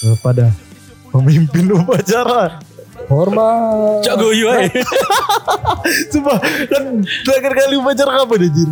pada 0.00 0.48
pemimpin 1.12 1.68
upacara. 1.76 2.60
Hormat. 3.10 4.06
Guyu 4.16 4.48
ae. 4.48 4.70
Coba 6.12 6.40
kan 6.70 6.84
terakhir 7.04 7.52
kali 7.52 7.74
upacara 7.76 8.12
kapan 8.24 8.48
anjir? 8.48 8.68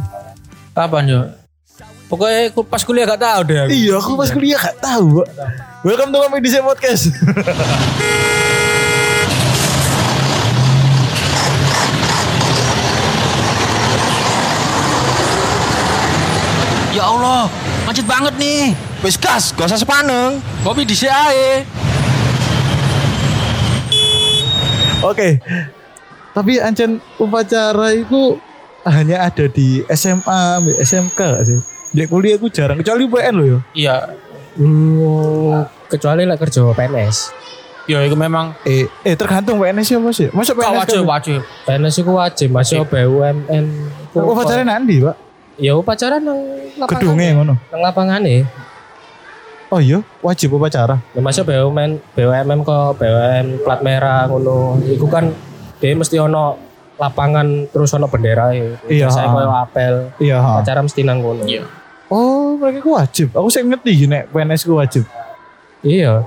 Kapan 0.73 1.05
yo? 1.05 1.21
Pokoknya 2.09 2.49
pas 2.65 2.81
kuliah 2.81 3.05
gak 3.05 3.21
tahu 3.21 3.41
deh. 3.45 3.59
aku. 3.61 3.69
Iya, 3.69 3.95
aku 4.01 4.13
pas 4.17 4.31
kuliah 4.33 4.57
gak 4.57 4.81
tahu. 4.81 5.21
Welcome 5.85 6.09
to 6.17 6.41
Dise 6.41 6.65
Podcast. 6.65 7.13
Ya 16.89 17.07
Allah, 17.07 17.47
macet 17.99 18.07
banget 18.07 18.35
nih. 18.39 18.79
Wis 19.03 19.19
gas, 19.19 19.51
gak 19.51 19.67
usah 19.67 19.83
sepaneng. 19.83 20.39
Kopi 20.63 20.87
di 20.87 20.95
ae. 21.03 21.67
Oke. 25.03 25.43
Tapi 26.31 26.63
ancen 26.63 27.03
upacara 27.19 27.91
itu 27.91 28.39
hanya 28.87 29.27
ada 29.27 29.51
di 29.51 29.83
SMA, 29.91 30.43
SMK 30.79 31.19
gak 31.19 31.43
sih? 31.43 31.59
Di 31.91 32.07
kuliah 32.07 32.39
aku 32.39 32.47
jarang, 32.47 32.79
kecuali 32.79 33.03
UN 33.03 33.35
loh 33.35 33.47
ya. 33.49 33.59
Iya. 33.75 33.97
Hmm, 34.55 35.67
kecuali 35.91 36.23
lah 36.23 36.39
kerja 36.39 36.71
PNS. 36.71 37.35
Ya 37.91 37.99
itu 38.05 38.15
memang 38.15 38.55
Eh, 38.63 38.87
eh 39.03 39.19
tergantung 39.19 39.59
PNS 39.59 39.91
siapa 39.91 40.07
sih? 40.15 40.31
Masuk 40.31 40.55
PNS 40.55 40.79
wajib 40.79 41.01
kan? 41.03 41.11
wajib. 41.11 41.41
PNS 41.67 41.95
itu 41.99 42.13
wajib 42.15 42.49
masuk 42.55 42.87
BUMN. 42.87 43.65
ku- 44.15 44.23
Upacara 44.23 44.63
nanti, 44.63 45.03
Pak. 45.03 45.28
Ya 45.59 45.75
upacara 45.75 46.23
nang 46.23 46.39
lapangan. 46.79 46.95
Gedungnya 46.95 47.27
ngono. 47.35 47.55
Nang 47.75 47.83
lapangan 47.83 48.23
nih. 48.23 48.47
Oh 49.69 49.83
iya, 49.83 50.01
wajib 50.25 50.57
upacara. 50.57 50.97
Ya 51.13 51.21
masuk 51.21 51.51
BUMN, 51.51 52.01
BUMN 52.17 52.59
kok 52.65 52.97
BUMN 52.97 53.47
plat 53.67 53.81
merah 53.85 54.25
ngono. 54.25 54.81
Iku 54.81 55.05
kan 55.11 55.29
dia 55.77 55.93
mesti 55.93 56.17
ono 56.17 56.57
lapangan 56.97 57.69
terus 57.69 57.93
ono 57.93 58.09
bendera 58.09 58.55
ya. 58.55 58.81
Iya, 58.89 59.07
Saya 59.13 59.29
koyo 59.29 59.51
apel. 59.53 59.95
Iya, 60.17 60.41
ha. 60.41 60.65
Acara 60.65 60.81
mesti 60.81 61.05
nang 61.05 61.21
ngono. 61.21 61.45
Iya. 61.45 61.67
Oh, 62.09 62.57
mereka 62.57 62.81
ku 62.81 62.97
wajib. 62.97 63.37
Aku 63.37 63.53
sih 63.53 63.61
ngerti 63.61 64.09
gini, 64.09 64.25
PNS 64.33 64.65
ku 64.65 64.81
wajib. 64.81 65.05
Iya. 65.85 66.25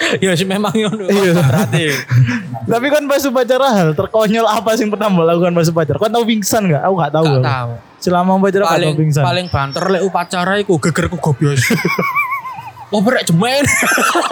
Ya 0.24 0.32
sih 0.32 0.48
memang 0.48 0.72
ngono. 0.72 1.06
Iya. 1.06 1.32
Berarti. 1.36 1.84
Tapi 2.64 2.86
kan 2.88 3.02
pas 3.04 3.22
upacara 3.22 3.66
hal 3.70 3.88
terkonyol 3.92 4.46
apa 4.48 4.72
sih 4.74 4.84
yang 4.84 4.92
pernah 4.92 5.08
mbak 5.12 5.24
lakukan 5.28 5.52
pas 5.52 5.68
upacara? 5.68 5.96
Kau 6.00 6.08
tahu 6.08 6.24
pingsan 6.24 6.62
gak? 6.66 6.82
Aku 6.82 6.94
gak 6.96 7.12
tahu. 7.12 7.24
Gak 7.28 7.44
tahu. 7.44 7.70
Selama 8.00 8.30
upacara 8.36 8.62
gak 8.64 8.70
tahu 8.70 8.76
Paling 8.80 8.94
pingsan. 8.96 9.22
paling 9.22 9.46
banter 9.48 9.84
lek 9.92 10.02
upacara 10.02 10.52
iku 10.58 10.74
gegerku 10.78 11.16
gobios. 11.20 11.60
Oh 12.90 12.98
berek 12.98 13.22
jemek. 13.22 13.62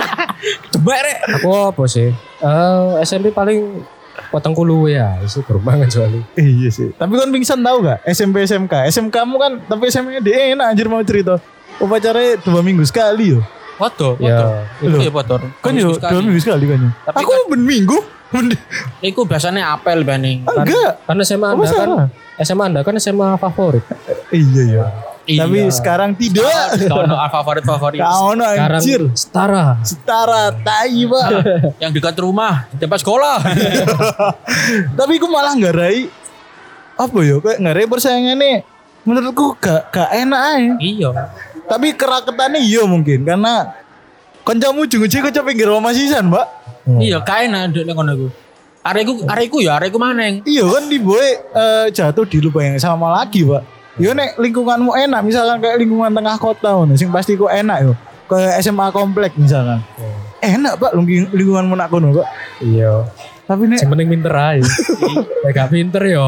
jemek 0.74 0.98
rek. 0.98 1.18
Aku 1.38 1.70
apa 1.70 1.86
sih? 1.86 2.10
Eh 2.42 2.90
SMP 3.06 3.30
paling 3.30 3.86
potong 4.34 4.50
kulu 4.50 4.90
ya, 4.90 5.14
isi 5.22 5.38
berumbangan 5.46 5.86
soalnya. 5.86 6.26
Iya 6.34 6.66
sih. 6.66 6.90
Tapi 6.90 7.14
kan 7.14 7.30
pingsan 7.30 7.62
tahu 7.62 7.86
gak? 7.86 8.02
SMP 8.02 8.42
SMK. 8.42 8.90
SMK 8.90 9.14
mu 9.30 9.38
kan 9.38 9.62
tapi 9.62 9.86
SMP 9.86 10.18
dia 10.18 10.58
enak 10.58 10.74
anjir 10.74 10.90
mau 10.90 10.98
cerita. 11.06 11.38
Upacaranya 11.78 12.42
dua 12.42 12.58
minggu 12.58 12.82
sekali 12.82 13.38
yo. 13.38 13.46
Foto, 13.78 14.18
foto. 14.18 14.26
Ya, 14.26 14.66
Itu 14.78 14.90
Loh. 14.90 15.00
ya 15.00 15.10
foto. 15.10 15.34
Kan 15.62 15.72
yo 15.72 15.94
dua 15.94 16.18
minggu 16.18 16.42
sekali 16.42 16.66
kan. 16.66 16.80
Tapi 17.06 17.16
Aku 17.16 17.32
ben 17.48 17.62
minggu. 17.62 17.98
Iku 19.00 19.24
biasanya 19.24 19.72
apel 19.72 20.02
bening. 20.02 20.44
Enggak. 20.44 21.00
Karena 21.06 21.22
SMA 21.22 21.48
Apa 21.48 21.62
Anda 21.62 21.72
kan? 21.72 21.90
SMA 22.38 22.64
Anda 22.66 22.80
kan 22.82 22.94
SMA 22.98 23.28
favorit. 23.38 23.84
Iya 24.28 24.62
iya. 24.66 24.84
Iya. 25.24 25.44
Tapi 25.44 25.58
sekarang 25.70 26.10
tidak. 26.12 26.76
Kau 26.88 27.04
no 27.08 27.16
favorit 27.22 27.62
favorit. 27.62 28.00
Kau 28.00 28.32
no 28.32 28.44
Sekarang 28.44 28.80
anjir. 28.80 29.02
setara. 29.14 29.64
Setara 29.80 30.42
tai 30.58 31.04
pak. 31.04 31.28
Yang 31.84 31.90
dekat 31.94 32.16
rumah, 32.18 32.66
depan 32.74 32.98
sekolah. 32.98 33.36
Tapi 34.98 35.12
aku 35.16 35.28
malah 35.28 35.54
ngarai 35.54 36.08
apa 36.98 37.18
ya 37.22 37.38
kayak 37.38 37.58
ngarai 37.62 37.86
persaingannya 37.86 38.66
menurutku 39.06 39.54
gak 39.56 39.94
gak 39.94 40.10
enak 40.10 40.40
aja. 40.42 40.72
iya. 40.82 41.10
Tapi 41.68 41.92
keraketannya 41.94 42.60
iya 42.64 42.82
mungkin 42.88 43.28
karena 43.28 43.76
kancamu 44.42 44.88
ujung-ujung 44.88 45.28
kocok 45.28 45.44
pinggir 45.44 45.68
rumah 45.68 45.92
sisan, 45.92 46.32
Mbak. 46.32 46.46
Iya, 46.96 47.20
kae 47.20 47.52
enak 47.52 47.76
ndek 47.76 47.92
ngono 47.92 48.12
iku. 48.16 48.28
Areku 48.80 49.12
areku 49.28 49.58
ya 49.60 49.76
areku 49.76 50.00
maneng. 50.00 50.40
Iya 50.48 50.64
kan 50.64 50.88
di 50.88 50.96
boy 50.96 51.20
eh, 51.36 51.86
jatuh 51.92 52.24
di 52.24 52.40
lubang 52.40 52.64
yang 52.64 52.80
sama 52.80 53.12
lagi, 53.12 53.44
Pak. 53.44 53.62
Yo 54.00 54.16
nek 54.16 54.40
lingkunganmu 54.40 54.94
enak 54.94 55.20
misalkan 55.26 55.58
kayak 55.60 55.76
lingkungan 55.82 56.14
tengah 56.14 56.38
kota 56.38 56.70
ngono 56.70 56.94
sing 56.96 57.12
pasti 57.12 57.36
kok 57.36 57.52
enak 57.52 57.78
yo. 57.84 57.92
Kayak 58.30 58.64
SMA 58.64 58.88
komplek 58.94 59.36
misalkan. 59.36 59.84
Enak, 60.38 60.78
Pak, 60.78 60.94
lingkungan 60.94 61.34
lingkunganmu 61.34 61.74
nak 61.74 61.88
kono, 61.90 62.08
Pak. 62.14 62.28
Iya. 62.62 63.10
Tapi 63.48 63.64
nek 63.64 63.80
Yang 63.80 63.90
penting 63.96 64.08
pinter 64.12 64.34
aja. 64.36 64.64
Nek 65.42 65.52
gak 65.56 65.68
pinter 65.72 66.02
yo. 66.04 66.26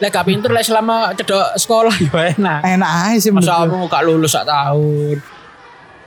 Lek 0.00 0.10
gak 0.10 0.26
pinter 0.26 0.50
lek 0.50 0.66
selama 0.66 1.14
cedok 1.14 1.54
sekolah 1.54 1.94
ya 2.02 2.34
enak. 2.34 2.60
enak 2.66 2.90
aja 3.06 3.18
sih 3.22 3.30
Masa 3.30 3.62
aku 3.62 3.86
gak 3.86 4.02
lulus 4.02 4.34
sak 4.34 4.46
tahun. 4.46 5.22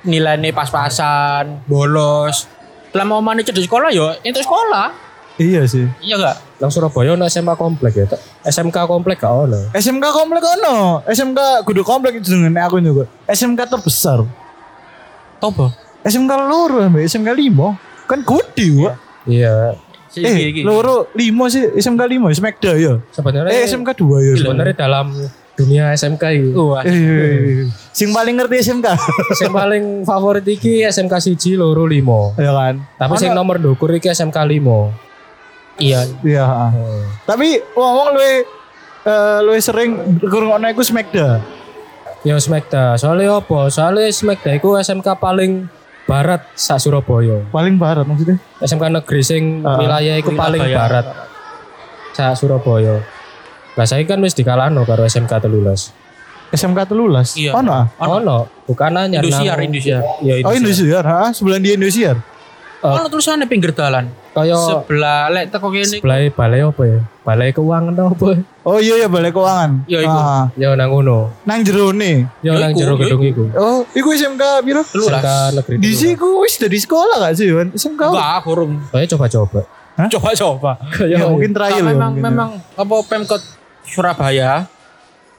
Nilainya 0.04 0.52
pas-pasan, 0.52 1.64
bolos. 1.64 2.52
Lama 2.92 3.24
mana 3.24 3.40
cedok 3.40 3.64
sekolah 3.64 3.90
ya 3.96 4.20
itu 4.28 4.44
sekolah. 4.44 4.92
Iya 5.40 5.66
sih. 5.66 5.88
Iya 6.04 6.20
gak? 6.20 6.38
Nang 6.62 6.70
Surabaya 6.70 7.18
ono 7.18 7.26
SMA 7.26 7.58
komplek 7.58 7.94
ya. 7.98 8.06
SMK 8.46 8.86
komplek 8.86 9.24
gak 9.24 9.34
ono. 9.34 9.72
SMK 9.74 10.06
komplek 10.14 10.44
ono. 10.44 11.02
SMK 11.10 11.66
kudu 11.66 11.82
komplek 11.82 12.22
itu 12.22 12.36
dengan 12.36 12.68
aku 12.68 12.78
juga. 12.84 13.10
SMK 13.26 13.66
terbesar. 13.66 14.22
Tobo. 15.42 15.74
SMK 16.04 16.32
loro 16.46 16.84
SMK 17.00 17.30
limo. 17.34 17.74
Kan 18.06 18.22
gede, 18.22 18.68
Pak. 18.84 18.96
Iya. 19.26 19.80
Eh, 20.16 20.62
loro 20.62 21.10
limo 21.14 21.48
sih 21.48 21.74
SMK 21.74 22.02
limo 22.06 22.30
Smekda 22.30 22.76
ya. 22.76 23.02
Sebenarnya 23.10 23.50
Eh, 23.52 23.66
SMK 23.66 23.90
2 23.96 24.22
ya. 24.22 24.34
sebenarnya 24.36 24.76
dalam 24.78 25.10
dunia 25.54 25.90
SMK. 25.92 26.24
Wah, 26.54 26.82
Eh, 26.82 26.94
eh. 26.94 27.66
sing 27.90 28.10
paling 28.10 28.36
ngerti 28.36 28.62
SMK. 28.64 28.88
Sing 29.40 29.50
paling 29.50 30.02
favorit 30.04 30.42
iki 30.44 30.82
SMK 30.84 31.14
siji 31.20 31.54
loro 31.54 31.84
limo. 31.84 32.34
ya 32.36 32.52
kan. 32.52 32.82
Tapi 32.96 33.14
sing 33.18 33.32
nomor 33.32 33.58
ndukur 33.58 33.90
iki 33.92 34.08
SMK 34.08 34.38
limo. 34.44 34.94
iya. 35.76 36.06
Iya, 36.22 36.44
heeh. 36.44 37.02
Tapi 37.24 37.48
ngomong 37.72 38.14
luwe 38.14 38.34
eh 39.04 39.38
luwe 39.42 39.60
sering 39.60 39.98
ngrungokno 40.20 40.70
iku 40.70 40.82
Smekda. 40.82 41.42
Ya 42.22 42.38
Smekda. 42.38 42.96
Soalnya 42.96 43.36
apa? 43.36 43.68
Soalnya 43.68 44.08
Smekda 44.08 44.54
iku 44.54 44.74
SMK 44.76 45.18
paling 45.18 45.66
barat 46.04 46.42
sak 46.54 46.78
Surabaya. 46.78 47.44
Paling 47.48 47.76
barat 47.76 48.04
maksudnya. 48.04 48.38
SMK 48.60 48.84
negeri 48.92 49.22
sing 49.22 49.44
Ah, 49.62 49.80
wilayah 49.80 50.16
iku 50.16 50.32
paling 50.32 50.62
barat 50.62 51.06
sak 52.12 52.36
Surabaya. 52.36 53.00
Lah 53.74 53.86
saya 53.86 54.04
kan 54.04 54.20
wis 54.20 54.34
dikalahno 54.34 54.84
karo 54.84 55.04
SMK 55.04 55.40
telulas. 55.40 55.96
SMK 56.52 56.86
telulas. 56.86 57.34
Iya. 57.34 57.58
Ono. 57.58 57.74
ah? 57.74 57.86
Oh 57.98 58.22
no, 58.22 58.46
bukan 58.64 58.94
anyar 58.94 59.26
Indosiar, 59.26 59.58
nang- 59.58 59.66
Indosiar. 59.66 60.02
Ya 60.22 60.34
Oh 60.40 60.54
Indosiar. 60.54 60.54
Indosiar, 60.54 61.04
ha? 61.04 61.22
Sebelah 61.34 61.58
di 61.58 61.70
Indosiar. 61.72 62.16
Ono 62.84 63.08
tulisannya 63.08 63.48
pinggir 63.48 63.72
dalan. 63.72 64.12
Kaya 64.30 64.58
Sebelah 64.58 65.30
lek 65.30 65.50
teko 65.50 65.70
kene. 65.70 65.88
sebelah 65.88 66.20
balai 66.30 66.60
apa 66.60 66.84
ya? 66.84 67.00
Balai 67.24 67.50
keuangan 67.50 67.96
atau 67.96 68.12
apa? 68.12 68.28
Oh 68.62 68.78
iya 68.78 68.98
ya 68.98 69.08
balai 69.08 69.32
keuangan. 69.32 69.88
Ya, 69.88 70.00
iku. 70.00 70.12
Ah, 70.12 70.52
Ya 70.54 70.74
nang 70.74 70.92
ngono. 70.92 71.32
nang 71.44 71.64
jero 71.64 71.90
nih. 71.90 72.28
Ya 72.42 72.52
Ya 72.52 72.68
nang 72.68 72.74
jero 72.74 72.94
ya 72.94 73.08
gedung 73.08 73.24
iku. 73.24 73.44
Oh, 73.54 73.88
iku 73.90 74.12
SMK 74.12 74.44
piro? 74.62 74.84
SMK 74.84 75.28
negeri. 75.54 75.76
Di 75.78 75.86
telulas. 75.86 75.96
sini 75.98 76.14
ku 76.14 76.28
wis 76.42 76.56
dari 76.58 76.76
sekolah 76.76 77.16
gak 77.22 77.34
sih, 77.34 77.48
Wan? 77.50 77.72
SMK. 77.72 78.02
Enggak, 78.04 78.38
kurung. 78.44 78.72
Saya 78.90 79.06
coba-coba. 79.08 79.62
Coba-coba. 80.10 80.72
Ya, 81.06 81.18
mungkin 81.24 81.52
trial 81.54 81.78
ya. 81.78 81.84
memang 81.86 82.12
mungkin 82.12 82.20
ya. 82.20 82.28
memang 82.28 82.50
apa 82.74 82.96
Pemkot 83.06 83.44
Surabaya 83.86 84.66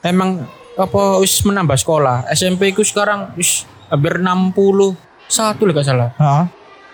memang 0.01 0.47
apa 0.75 1.19
wis 1.19 1.35
menambah 1.41 1.75
sekolah. 1.75 2.25
SMP 2.31 2.71
ku 2.71 2.81
sekarang 2.81 3.35
wis 3.35 3.67
hampir 3.85 4.17
60 4.17 4.95
satu 5.27 5.61
lah 5.63 5.73
gak 5.73 5.85
salah. 5.85 6.09
Heeh. 6.15 6.43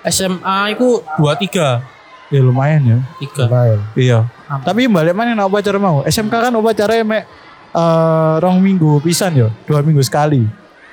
SMA 0.06 0.74
itu 0.74 1.02
23 1.20 2.02
Ya 2.32 2.40
lumayan 2.40 2.82
ya. 2.88 3.00
3 3.20 3.44
Lumayan. 3.44 3.80
Iya. 3.92 4.20
Tapi 4.64 4.88
balik 4.88 5.12
mana 5.12 5.36
nak 5.36 5.52
upacara 5.52 5.76
mau? 5.76 6.00
SMK 6.08 6.32
kan 6.32 6.54
upacara 6.56 7.04
mek 7.04 7.28
eh 7.72 8.34
rong 8.40 8.60
minggu 8.64 9.04
pisan 9.04 9.36
ya, 9.36 9.48
dua 9.68 9.84
minggu 9.84 10.00
sekali. 10.00 10.44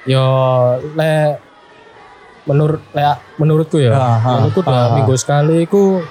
Yo 0.03 0.27
le 0.99 1.39
menurut 2.43 2.83
le, 2.91 3.03
menurutku 3.39 3.79
ya. 3.79 3.95
Ah, 3.95 4.19
ah, 4.19 4.19
menurutku 4.43 4.67
dua 4.67 4.75
ah, 4.75 4.83
ah. 4.83 4.95
minggu 4.99 5.15
sekali 5.15 5.63
iku 5.63 6.03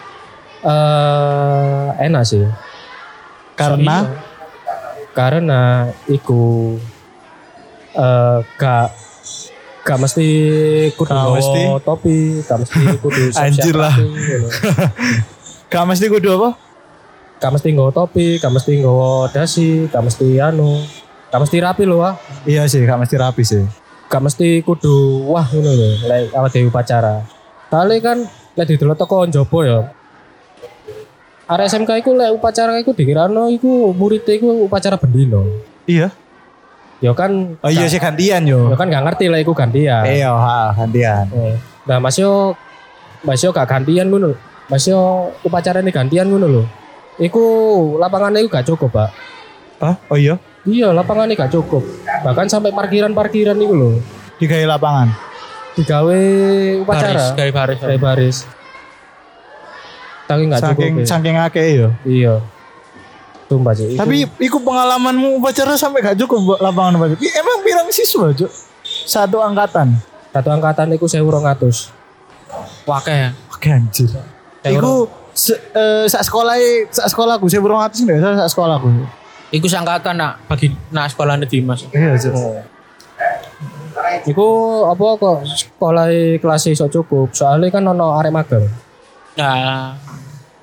eh 0.63 1.87
enak 2.07 2.23
sih. 2.23 2.47
Karena 3.59 4.07
Karena 5.11 5.91
iku 6.07 6.77
eh 7.99 8.39
gak 8.55 9.06
gak 9.87 9.97
mesti 9.97 10.27
kudu 10.93 11.07
Gak 11.09 11.31
mesti. 11.31 11.61
topi, 11.79 12.17
gak 12.43 12.57
mesti 12.59 12.79
kudu 13.03 13.21
Anjir 13.33 13.75
lah. 13.75 13.95
gak 15.71 15.85
mesti 15.87 16.05
kudu 16.07 16.27
apa? 16.35 16.49
Gak 17.37 17.51
mesti 17.53 17.67
nggawa 17.71 17.91
topi, 17.93 18.35
gak 18.35 18.51
mesti 18.51 18.71
nggawa 18.77 19.31
dasi, 19.31 19.87
gak 19.87 20.03
mesti 20.03 20.27
anu, 20.37 20.83
gak 21.29 21.39
mesti 21.39 21.57
rapi 21.57 21.83
loh 21.85 22.03
ah. 22.03 22.19
Iya 22.43 22.67
sih, 22.67 22.83
gak 22.83 22.99
mesti 22.99 23.15
rapi 23.15 23.43
sih. 23.43 23.63
gak 24.07 24.23
mesti 24.23 24.63
kudu 24.63 25.27
wah 25.27 25.43
ngono 25.43 25.67
lho 25.69 25.89
lek 26.07 26.31
awak 26.31 26.49
dhewe 26.49 26.71
upacara. 26.71 27.27
Kali 27.67 27.99
kan 27.99 28.23
lek 28.55 28.65
didelok 28.65 28.95
teko 28.95 29.23
njaba 29.23 29.59
ya. 29.63 29.79
Arek 31.45 31.67
SMK 31.67 31.91
iku 31.99 32.11
lek 32.11 32.31
upacara 32.31 32.79
iku 32.79 32.91
dikirano 32.91 33.47
iku 33.47 33.91
murid 33.91 34.23
iku 34.23 34.63
upacara 34.63 34.95
bendino. 34.95 35.43
Iya. 35.83 36.11
Ya 36.97 37.13
kan 37.13 37.61
Oh 37.61 37.69
iya 37.69 37.85
sih 37.85 38.01
gantian 38.01 38.41
yo. 38.49 38.73
ya 38.73 38.75
kan 38.75 38.89
gak 38.89 39.05
ngerti 39.05 39.29
lah 39.29 39.37
iku 39.37 39.53
gantian. 39.53 40.01
Iya, 40.01 40.33
ha, 40.33 40.73
gantian. 40.73 41.29
Eh, 41.29 41.55
Nah, 41.87 42.03
Mas 42.03 42.19
yo 42.19 42.51
Mas 43.23 43.39
yo 43.39 43.53
gak 43.55 43.69
gantian 43.69 44.09
ngono. 44.09 44.35
Mas 44.67 44.83
yo 44.83 45.31
upacara 45.45 45.79
ini 45.79 45.93
gantian 45.93 46.27
ngono 46.27 46.47
lho. 46.49 46.63
Iku 47.17 47.43
lapangannya 47.97 48.43
iku 48.43 48.49
gak 48.51 48.67
cukup, 48.67 48.91
Pak. 48.93 49.09
Hah? 49.79 49.95
Oh 50.09 50.17
iya. 50.17 50.35
Iya, 50.67 50.91
lapangannya 50.91 51.37
gak 51.37 51.53
cukup. 51.53 51.85
Bahkan 52.27 52.49
sampai 52.51 52.75
parkiran-parkiran 52.75 53.55
itu 53.55 53.73
lho. 53.73 53.91
Digawe 54.37 54.65
lapangan. 54.67 55.07
Digawe 55.77 56.19
Baris, 56.81 56.81
upacara. 56.83 57.25
kayak 57.37 57.53
baris. 57.53 57.79
Kayak 57.79 58.01
baris. 58.01 58.37
Saking 60.27 60.47
gak 60.51 60.61
cukup. 60.61 60.75
Saking 60.75 60.93
ya. 60.93 61.05
saking 61.07 61.35
akeh 61.39 61.65
yo. 61.71 61.89
Iya. 62.03 62.35
Sumpah 63.47 63.71
sih. 63.71 63.95
Tapi 63.95 64.27
iku 64.43 64.59
pengalamanmu 64.59 65.39
upacara 65.39 65.79
sampai 65.79 66.03
gak 66.03 66.19
cukup 66.19 66.39
buat 66.43 66.59
lapangan 66.59 66.99
upacara. 66.99 67.19
Ih, 67.23 67.31
Emang 67.31 67.63
pirang 67.63 67.87
siswa, 67.89 68.31
Cuk? 68.35 68.51
Satu 68.83 69.39
angkatan. 69.39 69.95
satu 70.27 70.53
angkatan 70.53 70.91
iku 70.93 71.07
1200. 71.07 71.89
Wakeh 72.85 73.17
ya. 73.17 73.29
Oke 73.49 73.67
anjir. 73.73 74.11
Iku 74.61 75.07
se, 75.31 75.55
eh, 75.55 76.05
sak 76.05 76.27
sekolah 76.27 76.53
sak 76.93 77.07
sekolahku 77.09 77.47
saya 77.49 77.63
burung 77.63 77.81
atas 77.81 78.03
enggak 78.03 78.21
sak 78.21 78.51
sekolahku. 78.53 78.85
Iku 79.49 79.65
sangkatan 79.65 80.19
nak 80.19 80.43
bagi 80.45 80.75
nak 80.91 81.09
sekolah 81.09 81.39
Dimas. 81.47 81.87
Iya, 81.89 82.19
Cuk. 82.19 82.35
Iku 84.27 84.47
apa 84.91 85.05
kok 85.17 85.37
sekolah 85.47 86.07
kelas 86.37 86.63
iso 86.69 86.85
cukup. 86.85 87.33
Soalnya 87.33 87.71
kan 87.73 87.87
ono 87.87 88.13
arek 88.19 88.29
magang. 88.29 88.67
Nah, 89.39 89.95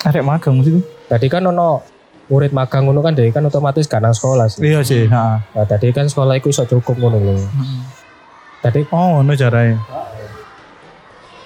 Arek 0.05 0.23
magang 0.23 0.61
sih. 0.63 0.79
Tadi 1.09 1.27
kan 1.27 1.43
ono 1.49 1.81
murid 2.27 2.51
magang 2.51 2.85
ngono 2.85 3.01
kan 3.01 3.13
deh 3.13 3.29
kan 3.29 3.43
otomatis 3.43 3.85
gak 3.85 4.01
nang 4.01 4.11
sekolah 4.11 4.47
sih. 4.47 4.61
Iya 4.63 4.81
sih, 4.81 5.05
heeh. 5.05 5.37
Nah, 5.45 5.65
tadi 5.65 5.91
kan 5.91 6.05
sekolah 6.05 6.35
iku 6.35 6.49
iso 6.49 6.65
cukup 6.65 6.97
ngono 6.99 7.19
lho. 7.19 7.37
Tadi 8.59 8.89
Oh, 8.89 9.19
ngono 9.19 9.33
caranya. 9.35 9.77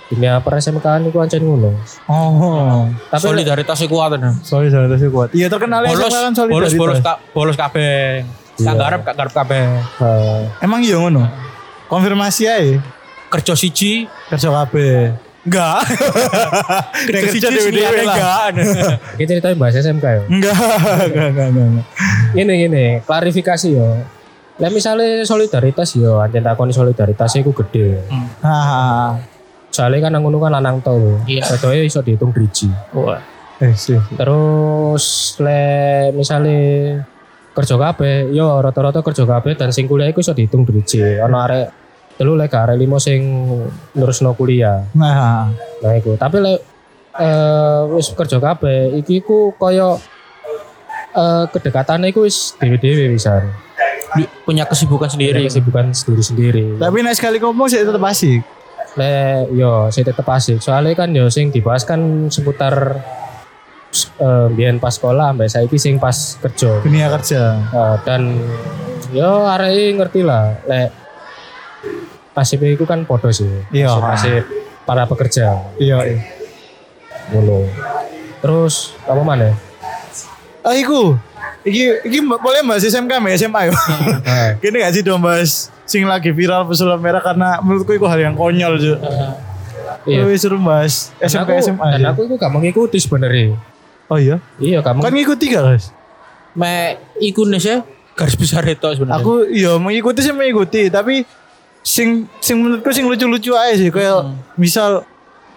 dunia 0.08 0.40
per 0.40 0.56
SMK 0.56 0.80
niku 1.02 1.20
ancen 1.20 1.42
ngono. 1.42 1.76
Oh. 2.06 2.88
Tapi 3.10 3.20
solidaritasnya 3.20 3.86
kuat 3.86 4.16
nah. 4.16 4.32
Solidaritasnya 4.40 5.10
kuat. 5.10 5.28
Iya 5.30 5.46
terkenal 5.46 5.84
ya 5.84 5.90
Bolos, 5.90 6.08
kan 6.08 6.32
bolos, 6.32 6.36
solidaritas. 6.38 6.72
bolos, 6.74 6.98
ka- 6.98 7.20
bolos 7.30 7.56
kabeh. 7.56 8.24
Gak 8.56 8.74
garap, 8.74 9.00
gak 9.04 9.14
garap 9.14 9.32
kabeh. 9.34 9.62
eh, 10.00 10.42
Emang 10.58 10.80
iya 10.80 10.96
ngono. 10.96 11.28
Konfirmasi 11.86 12.42
aja. 12.44 12.80
Kerja 13.28 13.52
siji, 13.52 14.08
Kerja 14.26 14.48
kabeh. 14.48 15.12
Enggak. 15.48 15.80
kerja 17.08 17.28
siji 17.32 17.48
dewe-dewe 17.48 17.72
dewe 17.72 18.00
lah. 18.04 18.14
enggak. 18.14 18.44
Iki 19.16 19.24
ceritanya 19.24 19.56
bahas 19.56 19.74
SMK 19.74 20.04
ya. 20.04 20.22
Enggak, 20.28 20.54
enggak, 21.08 21.28
enggak, 21.32 21.48
enggak. 21.48 21.86
Gini 22.36 22.52
gini, 22.60 22.84
klarifikasi 23.02 23.68
yo. 23.72 23.88
Lah 24.58 24.68
misalnya 24.68 25.24
solidaritas 25.24 25.96
yo, 25.96 26.20
anjen 26.20 26.44
takoni 26.44 26.76
solidaritas 26.76 27.32
iku 27.40 27.56
gede. 27.56 28.04
Ah, 28.44 29.16
Soalnya 29.68 30.08
kan 30.08 30.10
nang 30.16 30.26
ngono 30.26 30.42
kan 30.42 30.52
lanang 30.52 30.82
tau. 30.82 31.22
Iya. 31.24 31.44
Wedoke 31.54 31.80
iso 31.86 32.00
dihitung 32.02 32.32
driji. 32.34 32.68
Wah. 32.92 33.20
eh 33.58 33.74
sih. 33.74 33.98
Terus 34.14 35.34
le 35.42 35.62
misalnya 36.14 36.58
kerja 37.54 37.74
kabeh, 37.74 38.30
yo 38.30 38.62
rata-rata 38.62 39.02
kerja 39.02 39.26
kabeh 39.26 39.58
dan 39.58 39.74
sing 39.74 39.86
kuliah 39.86 40.10
iku 40.10 40.22
iso 40.22 40.30
dihitung 40.34 40.62
driji. 40.62 41.18
Ono 41.22 41.36
arek 41.38 41.87
telu 42.18 42.34
lek 42.34 42.50
arek 42.50 42.76
limo 42.76 42.98
sing 42.98 43.22
nerusno 43.92 44.34
kuliah. 44.34 44.82
Nah, 44.92 45.48
Nah 45.78 45.92
iku, 45.94 46.14
tapi 46.14 46.38
lek 46.38 46.58
eh 47.14 47.80
wis 47.92 48.10
kerja 48.10 48.38
kabeh 48.38 48.94
iki 48.94 49.18
ku 49.20 49.54
kaya 49.54 49.94
eh 51.10 51.44
kedekatannya 51.48 52.10
iku 52.10 52.22
wis 52.22 52.54
dewe-dewe 52.56 53.08
bisa. 53.08 53.42
Di- 54.10 54.26
Punya 54.42 54.64
kesibukan 54.64 55.06
sendiri. 55.06 55.44
kesibukan 55.44 55.90
sendiri-sendiri. 55.90 56.76
tapi 56.76 57.00
nek 57.00 57.14
sekali 57.14 57.38
ngomong 57.38 57.66
sih 57.66 57.78
tetap 57.78 58.02
asik. 58.02 58.42
Le 58.94 59.14
yo 59.52 59.86
saya 59.88 60.04
tetep 60.06 60.24
asik. 60.24 60.58
Soalnya 60.58 60.96
kan 60.96 61.10
yo 61.10 61.28
sing 61.28 61.48
dibahas 61.48 61.82
kan 61.82 62.00
seputar 62.26 62.98
eh 64.18 64.46
biyen 64.50 64.76
pas 64.76 64.92
sekolah 64.92 65.30
sampai 65.30 65.46
saiki 65.46 65.76
sing 65.76 65.96
pas 65.96 66.16
kerja. 66.38 66.82
Dunia 66.82 67.06
kerja. 67.10 67.42
Eh, 67.68 67.96
dan 68.02 68.22
yo 69.10 69.44
arek 69.44 69.70
ngerti 69.94 70.20
lah 70.20 70.56
lek 70.64 70.88
nasib 72.38 72.62
itu 72.62 72.86
kan 72.86 73.02
podo 73.02 73.26
sih. 73.28 73.50
Iya. 73.68 73.98
Nasib, 73.98 74.46
para 74.84 75.02
pekerja. 75.04 75.58
Iya, 75.76 75.98
iya. 76.06 76.18
Ngono. 77.28 77.66
Terus 78.38 78.94
apa 79.02 79.20
mana? 79.20 79.50
Oh, 80.62 80.70
iku. 80.72 81.02
Iki 81.60 82.06
iki 82.06 82.18
mbak- 82.22 82.38
boleh 82.38 82.62
bahas 82.62 82.86
SMK 82.86 83.18
mbak 83.18 83.34
SMA 83.34 83.60
yo. 83.66 83.74
Nah, 84.28 84.54
Gini 84.56 84.76
gak 84.78 84.92
sih 84.94 85.02
dong 85.02 85.18
bahas 85.18 85.68
sing 85.82 86.06
lagi 86.06 86.30
viral 86.30 86.64
pesulap 86.64 86.96
merah 86.96 87.18
karena 87.18 87.58
menurutku 87.58 87.90
itu 87.90 88.06
hal 88.06 88.16
yang 88.16 88.32
konyol 88.32 88.78
juga. 88.78 88.98
iya. 90.06 90.22
Lebih 90.22 90.38
seru 90.38 90.56
bahas 90.58 91.10
SMK 91.18 91.42
aku, 91.44 91.60
SMA. 91.60 91.86
dan 91.98 92.04
aku 92.06 92.20
itu 92.24 92.34
gak 92.36 92.52
mengikuti 92.54 92.96
sebenarnya. 92.96 93.58
Oh 94.06 94.16
iya. 94.16 94.38
Iya 94.56 94.80
kamu 94.80 95.02
Kan 95.02 95.12
ngikuti 95.12 95.44
gak 95.50 95.62
guys? 95.66 95.84
Me 96.54 96.96
iku 97.18 97.44
nih 97.44 97.60
ya 97.60 97.76
garis 98.14 98.34
besar 98.34 98.62
itu 98.64 98.88
sebenarnya. 98.88 99.20
Aku 99.20 99.44
iya 99.44 99.76
mengikuti 99.76 100.20
sih 100.20 100.32
mengikuti 100.32 100.88
tapi 100.88 101.26
sing 101.88 102.08
sing 102.38 102.60
menurutku 102.60 102.92
sing 102.92 103.08
lucu-lucu 103.08 103.50
aja 103.50 103.72
sih 103.74 103.88
kayak 103.88 104.20
misal 104.54 105.08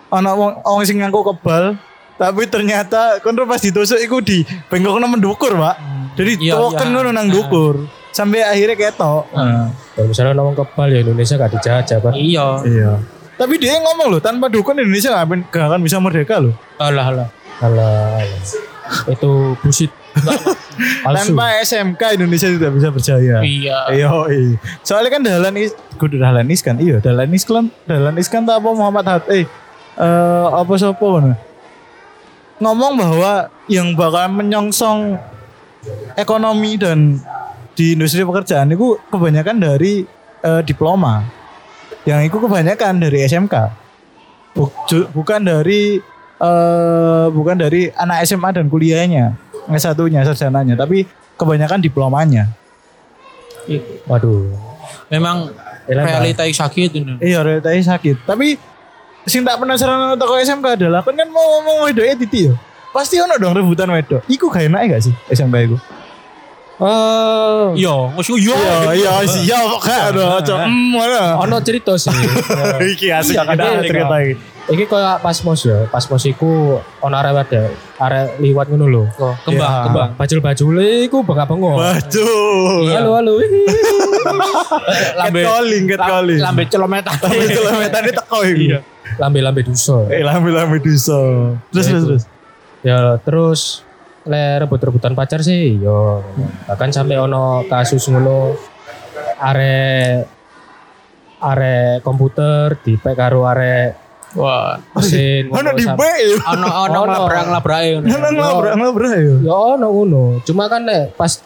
anak 0.08 0.34
wong 0.34 0.52
wong 0.58 0.82
sing 0.82 0.98
nganggo 0.98 1.24
kebal 1.26 1.76
tapi 2.16 2.46
ternyata 2.46 3.20
kontrol 3.20 3.44
pas 3.46 3.60
ditusuk 3.60 3.98
iku 3.98 4.18
di 4.20 4.42
bengkoknya 4.68 5.08
mendukur 5.10 5.52
pak 5.54 5.76
jadi 6.14 6.32
Iya, 6.38 6.54
token 6.54 6.86
iya. 6.86 6.94
ngono 6.94 7.10
nang 7.10 7.28
dukur 7.28 7.74
sampai 8.12 8.44
akhirnya 8.44 8.76
ketok 8.78 9.24
Nah, 9.32 9.68
kalau 9.92 10.08
misalnya 10.08 10.34
ngomong 10.34 10.56
kebal 10.56 10.88
ya 10.88 11.00
Indonesia 11.02 11.36
gak 11.36 11.52
dijajah 11.52 11.98
Pak. 12.00 12.14
iya. 12.14 12.48
iya 12.64 12.92
tapi 13.34 13.58
dia 13.58 13.76
ngomong 13.76 14.08
loh 14.08 14.22
tanpa 14.22 14.48
dukun 14.48 14.78
Indonesia 14.78 15.10
gak, 15.10 15.24
akan- 15.26 15.46
gak 15.50 15.66
akan 15.66 15.82
bisa 15.82 15.98
merdeka 15.98 16.36
loh 16.38 16.56
Alah 16.78 17.06
alah. 17.08 17.28
Alah, 17.60 18.18
alah. 18.18 18.42
itu 19.08 19.30
bullshit. 19.58 19.92
Tanpa 21.02 21.46
SMK 21.62 22.02
Indonesia 22.20 22.48
tidak 22.50 22.72
bisa 22.76 22.88
berjaya 22.92 23.36
Iya. 23.42 23.78
Iya. 23.92 24.10
Soalnya 24.84 25.10
kan 25.14 25.22
Dahlan 25.24 25.56
is, 25.58 25.72
kudu 25.96 26.20
Dahlan 26.20 26.48
Iskan, 26.50 26.78
iya. 26.82 26.98
Dahlan 27.00 27.32
Iskan, 27.32 27.70
Dahlan 27.88 28.16
Iskan 28.18 28.44
tak 28.44 28.60
apa 28.60 28.70
Muhammad 28.74 29.06
Hat, 29.08 29.24
eh, 29.32 29.46
eh 29.98 30.46
apa 30.52 30.74
siapa 30.76 31.02
mana? 31.02 31.36
Ngomong 32.62 32.94
bahwa 32.94 33.50
yang 33.66 33.98
bakal 33.98 34.30
menyongsong 34.30 35.18
ekonomi 36.14 36.78
dan 36.78 37.18
di 37.74 37.98
industri 37.98 38.22
pekerjaan 38.22 38.70
itu 38.70 39.00
kebanyakan 39.10 39.58
dari 39.58 40.06
eh, 40.46 40.62
diploma. 40.62 41.26
Yang 42.06 42.34
itu 42.34 42.38
kebanyakan 42.42 43.02
dari 43.02 43.26
SMK. 43.26 43.56
Bukan 45.14 45.42
dari 45.46 46.02
eh 46.42 47.26
bukan 47.30 47.56
dari 47.56 47.94
anak 47.94 48.26
SMA 48.26 48.50
dan 48.50 48.66
kuliahnya. 48.68 49.38
S1-nya, 49.70 50.26
sarjananya, 50.26 50.74
tapi 50.74 51.06
kebanyakan 51.38 51.82
diplomanya. 51.82 52.50
Waduh. 54.10 54.50
Memang 55.12 55.52
Elang, 55.90 56.06
realita 56.06 56.46
sakit 56.46 56.90
ini. 56.94 57.14
Iya 57.20 57.42
realitanya 57.42 57.98
sakit. 57.98 58.26
Tapi 58.26 58.58
sing 59.26 59.46
tak 59.46 59.62
penasaran 59.62 60.18
toko 60.18 60.38
SMK 60.38 60.82
adalah 60.82 61.02
kan 61.06 61.14
kan 61.14 61.30
mau 61.30 61.60
ngomong 61.60 61.90
wedoknya 61.90 62.16
titi 62.18 62.50
ya. 62.50 62.54
Pasti 62.92 63.18
ono 63.22 63.38
dong 63.38 63.56
rebutan 63.56 63.90
wedok. 63.92 64.24
Iku 64.28 64.52
gak 64.52 64.68
enak 64.68 64.98
gak 64.98 65.02
sih 65.10 65.14
SMK 65.32 65.56
iku? 65.70 65.78
Oh, 66.82 67.78
Iya, 67.78 67.94
maksudku 68.18 68.42
iya. 68.42 68.90
iya 68.98 69.12
sih. 69.30 69.46
Ya 69.46 69.62
kok 69.62 69.86
gak 69.86 70.18
ada. 70.18 70.66
Hmm, 70.66 70.98
ono 71.46 71.58
cerita 71.62 71.94
sih. 71.94 72.10
Iki 72.98 73.08
asik 73.14 73.38
Iya, 73.38 73.46
ada 73.46 73.86
cerita 73.86 74.16
iki. 74.26 74.34
Iki 74.70 74.86
kayak 74.86 75.26
pas 75.26 75.38
mos 75.42 75.66
ya, 75.66 75.90
pas 75.90 76.06
mos 76.06 76.22
iku 76.22 76.78
ono 77.02 77.16
arek 77.18 77.34
wadah, 77.34 77.66
arek 77.98 78.26
liwat 78.38 78.70
ngono 78.70 78.86
lho. 78.86 79.04
Oh, 79.18 79.34
kembang, 79.42 79.68
Iya. 79.68 79.84
kembang. 79.90 80.10
Bajul-bajule 80.16 80.88
iku 81.10 81.26
bengak-bengok. 81.26 81.76
Baju. 81.82 82.30
Iya. 82.86 82.98
Halo 83.02 83.12
halo. 83.18 83.34
Lambe 85.20 85.42
calling, 85.42 85.84
cat 85.90 86.00
calling. 86.00 86.40
Lambe 86.40 86.64
celometan. 86.70 87.16
Tapi 87.18 87.46
kilometer 87.50 88.00
ini 88.06 88.12
teko 88.14 88.38
iku. 88.46 88.60
Iya. 88.62 88.80
Lambe-lambe 89.18 89.62
duso. 89.66 90.06
Eh 90.08 90.22
lambe-lambe 90.22 90.78
duso. 90.78 91.20
Terus 91.74 91.86
Ya, 91.86 91.92
terus 91.92 92.06
terus. 92.06 92.24
Ya 92.82 93.00
terus 93.22 93.62
le 94.24 94.62
rebut-rebutan 94.62 95.18
pacar 95.18 95.42
sih 95.42 95.82
yo. 95.82 96.22
Bahkan 96.70 96.94
sampai 96.94 97.18
ono 97.18 97.66
kasus 97.66 98.06
ngono 98.08 98.54
are 99.42 100.22
are 101.42 101.76
komputer 102.06 102.78
dipek 102.80 103.18
karo 103.18 103.44
are 103.44 103.98
Wah. 104.36 104.80
mesin 104.96 105.52
Ono 105.52 105.70
di 105.76 105.84
B 105.84 106.02
ya. 106.02 106.36
Ono 106.56 106.68
ono 106.68 107.00
Ono. 107.04 107.12
labrak 107.28 107.46
labrak 107.52 107.82
Ono 108.00 108.28
ngelabrak 108.32 108.74
ngelabrak 108.80 109.14
ya. 109.18 109.36
Ya 109.44 109.56
ono 109.56 109.88
ngono. 109.92 110.24
Cuma 110.48 110.72
kan 110.72 110.88
nek 110.88 111.16
pas 111.16 111.44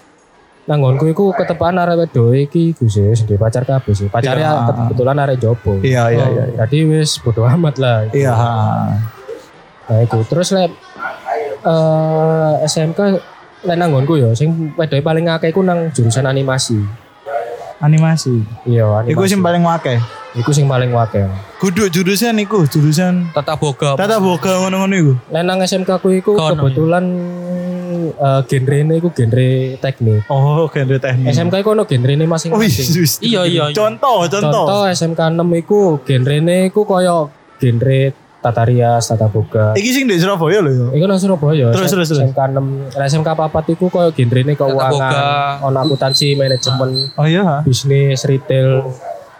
nanggonku 0.65 1.06
iku 1.10 1.30
ketepaan 1.34 1.77
arek 1.77 2.10
wedo 2.10 2.34
iki 2.34 2.74
Gus 2.74 2.98
duwe 2.98 3.38
pacar 3.38 3.65
kabeh 3.65 3.94
sih. 3.94 4.10
Pacarnya 4.10 4.50
Iya. 4.54 4.74
kebetulan 4.89 5.18
arek 5.18 5.38
jopo. 5.38 5.77
Iya 5.82 6.10
iya 6.10 6.25
iya. 6.30 6.44
iya. 6.50 6.58
Jadi 6.65 6.77
wis 6.89 7.18
bodo 7.22 7.46
amat 7.46 7.75
lah. 7.82 8.06
Iya. 8.13 8.34
ha. 8.34 8.54
Nah 9.86 10.00
itu 10.01 10.18
terus 10.25 10.50
lek 10.54 10.74
eh 11.65 12.54
SMK 12.65 13.00
lek 13.65 13.77
nanggonku 13.77 14.18
ya 14.18 14.30
sing 14.38 14.74
wedoke 14.77 15.01
paling 15.01 15.25
akeh 15.25 15.50
iku 15.50 15.65
nang 15.65 15.89
jurusan 15.89 16.25
animasi. 16.25 16.77
Animasi. 17.75 18.39
Iya, 18.65 18.88
animasi. 18.88 19.12
Iku 19.13 19.22
sing 19.27 19.42
paling 19.44 19.62
wakeh. 19.62 20.00
Iku 20.36 20.51
sing 20.51 20.68
paling 20.68 20.92
akeh. 20.92 21.24
Kudu 21.58 21.88
jurusan 21.88 22.36
iku, 22.38 22.68
jurusan 22.68 23.32
Tata 23.32 23.56
boga. 23.56 23.96
tata 23.96 24.20
boga 24.20 24.60
ngono-ngono 24.60 24.94
iku. 24.94 25.13
Lek 25.32 25.44
nang 25.44 25.63
SMK 25.63 25.88
ku 25.98 26.12
iku 26.12 26.36
Kono, 26.36 26.51
kebetulan 26.51 27.06
eh 28.12 28.42
genre 28.44 28.80
iku 28.94 29.10
genre 29.10 29.48
teknik. 29.80 30.27
Oh, 30.27 30.68
genre 30.68 30.98
teknik. 31.00 31.32
SMK 31.32 31.56
iku 31.58 31.72
ono 31.72 31.88
genre 31.88 32.12
Oh, 32.13 32.27
masing-masing. 32.27 32.60
wis. 33.00 33.24
Iya 33.24 33.48
iya. 33.48 33.72
iya. 33.72 33.75
Contoh, 33.75 34.27
contoh. 34.27 34.68
Contoh 34.68 34.82
SMK 34.86 35.22
6 35.32 35.62
iku 35.63 35.80
genrene 36.04 36.68
iku 36.68 36.84
koyo 36.84 37.32
genre 37.56 38.12
tata 38.44 38.62
rias, 38.62 39.08
tata 39.08 39.25
boga. 39.25 39.72
Iki 39.74 39.89
sing 39.89 40.04
di 40.06 40.20
Surabaya 40.20 40.60
lho 40.60 40.70
ya. 40.70 40.88
Iku 40.94 41.06
nang 41.08 41.18
Surabaya. 41.18 41.72
Terus, 41.72 41.89
terus, 41.89 42.08
terus. 42.12 42.20
SMK 42.22 42.39
6, 42.51 42.94
Lah, 42.94 43.08
SMK 43.08 43.30
4 43.32 43.74
iku 43.74 43.88
koyo 43.88 44.12
genrene 44.12 44.54
keuangan, 44.54 45.63
ono 45.63 45.77
akuntansi, 45.80 46.36
manajemen, 46.36 47.15
Oh 47.15 47.24
iya. 47.24 47.63
bisnis, 47.63 48.22
retail. 48.22 48.84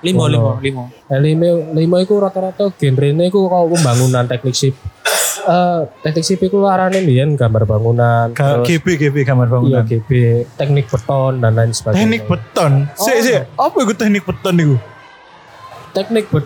Limo 0.05 0.24
limo 0.27 0.51
limo. 0.59 0.83
Nah, 1.05 1.17
lima, 1.17 1.47
lima 1.74 1.97
iku 2.00 2.21
rata-rata 2.21 2.69
genrene 2.71 3.25
iku 3.25 3.50
kau 3.50 3.65
pembangunan 3.67 4.24
teknik 4.24 4.53
sip. 4.53 4.77
Eh 5.43 5.79
teknik 6.01 6.24
sip 6.24 6.39
iku 6.39 6.62
arane 6.63 7.01
mbiyen 7.01 7.33
gambar 7.33 7.65
bangunan, 7.65 8.29
Ga- 8.31 8.62
terus 8.62 8.69
GB 8.71 8.85
GB 9.00 9.15
iya 9.19 9.33
bangunan. 9.35 9.83
GB, 9.83 10.09
teknik 10.53 10.85
beton 10.88 11.38
dan 11.38 11.53
lain 11.53 11.69
sebagainya. 11.69 12.00
Teknik 12.00 12.21
beton. 12.25 12.71
Sik 12.95 13.12
Oh. 13.12 13.21
sik, 13.21 13.41
apa 13.51 13.77
iku 13.79 13.93
teknik 13.93 14.24
beton 14.24 14.55
iku? 14.55 14.77
teknik 15.93 16.27
bet 16.27 16.43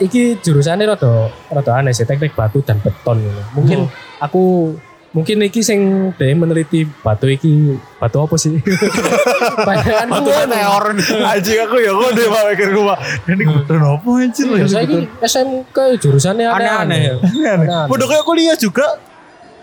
iki 0.00 0.40
jurusannya 0.40 0.88
rada 0.88 1.28
rada 1.46 1.72
aneh 1.76 1.92
sih 1.92 2.08
teknik 2.08 2.32
batu 2.32 2.64
dan 2.64 2.80
beton 2.80 3.20
gitu. 3.20 3.42
mungkin 3.52 3.78
aku 4.16 4.72
mungkin 5.10 5.42
iki 5.42 5.58
sing 5.60 5.80
dhewe 6.14 6.34
meneliti 6.36 6.86
batu 7.02 7.26
iki 7.26 7.50
batu 7.98 8.20
apa 8.20 8.34
sih 8.36 8.62
Bayangan 9.66 10.06
Batu 10.08 10.30
meteor. 10.30 10.84
Anjing 11.20 11.58
aku 11.60 11.76
ya 11.78 11.90
kok 11.90 12.10
deh 12.12 12.26
Pak 12.26 12.42
mikir 12.48 12.68
gua. 12.72 12.94
Teknik 13.22 13.46
beton 13.50 13.82
apa 13.82 14.08
anjir? 14.16 14.46
ya 14.48 14.66
saya 14.66 14.84
ini 14.86 14.98
SMK 15.20 15.76
jurusannya 15.98 16.46
Aneh-aneh 16.48 16.98
ya. 17.00 17.14
aneh-aneh. 17.18 17.66
Bodoh 17.86 18.06
kayak 18.06 18.22
kuliah 18.22 18.54
juga. 18.54 18.86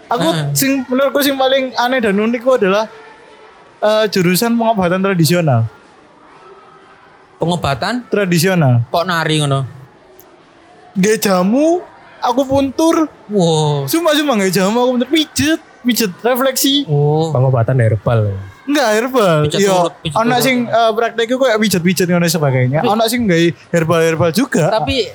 Aku 0.07 0.23
Ah. 0.25 0.51
sing 0.51 0.83
menurutku 0.83 1.19
sing 1.19 1.35
paling 1.35 1.71
aneh 1.73 1.99
dan 1.99 2.15
unik 2.15 2.43
adalah 2.45 2.85
eh, 3.79 4.05
jurusan 4.07 4.51
pengobatan 4.51 4.99
tradisional. 5.01 5.63
Pengobatan 7.37 8.01
Tradisional. 8.03 8.81
kok 8.89 9.05
nari 9.05 9.37
ngono. 9.37 9.61
Gak 10.97 11.21
jamu, 11.21 11.85
aku 12.21 12.41
puntur. 12.45 13.09
Wow. 13.29 13.85
Cuma 13.89 14.13
cuma 14.13 14.37
gak 14.39 14.51
jamu, 14.53 14.77
aku 14.83 14.89
puntur 14.97 15.09
pijet, 15.09 15.59
pijet 15.83 16.11
refleksi. 16.21 16.85
Oh. 16.87 17.29
pengobatan 17.31 17.77
herbal 17.79 18.35
Enggak 18.67 18.89
herbal. 18.99 19.37
Pijet 19.47 19.59
Yo, 19.63 19.75
urut, 19.87 19.93
pijet 20.03 20.17
ana 20.19 20.35
urut. 20.35 20.43
sing 20.43 20.55
uh, 20.67 20.91
praktekku 20.91 21.35
kayak 21.39 21.57
pijet-pijet 21.63 22.07
ngono 22.11 22.27
sebagainya. 22.27 22.79
Ana 22.83 23.07
sing 23.07 23.23
gak 23.23 23.55
herbal-herbal 23.71 24.29
juga. 24.35 24.67
Tapi 24.67 25.07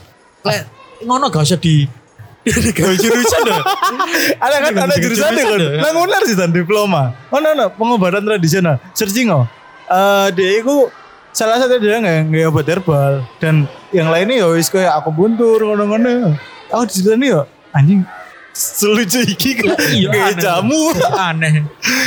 lek 0.43 0.61
ngono 1.05 1.29
gak 1.29 1.45
usah 1.45 1.61
di 1.61 1.85
Gak 2.75 2.99
jurusan 2.99 3.41
dah. 3.47 3.63
ada 4.45 4.57
kan 4.67 4.73
ada 4.75 4.95
jurusan 4.99 5.31
kan. 5.31 5.61
Nang 5.79 5.95
unar 5.95 6.27
sih 6.27 6.35
tan 6.35 6.51
diploma. 6.51 7.15
Oh 7.31 7.39
no 7.39 7.55
no 7.55 7.71
pengobatan 7.71 8.27
tradisional. 8.27 8.83
Searching 8.99 9.31
oh. 9.31 9.47
Eh 9.87 10.27
dia 10.35 10.59
itu 10.59 10.91
salah 11.31 11.63
satu 11.63 11.79
dia 11.79 12.03
nggak 12.03 12.35
nggak 12.35 12.45
obat 12.51 12.67
herbal 12.69 13.25
dan 13.41 13.65
yang 13.95 14.13
lainnya 14.13 14.45
ya 14.45 14.47
wis 14.51 14.67
kayak 14.73 14.91
aku 14.91 15.15
buntur 15.15 15.63
ngono-ngono. 15.63 16.35
Oh 16.73 16.83
di 16.83 16.93
sana 16.95 17.21
ya 17.21 17.41
anjing 17.71 18.01
selucu 18.53 19.25
iki 19.25 19.57
kan 19.57 19.77
Iya, 19.89 20.09
kayak 20.09 20.29
aneh. 20.31 20.43
jamu. 20.43 20.83
Aneh. 21.11 21.53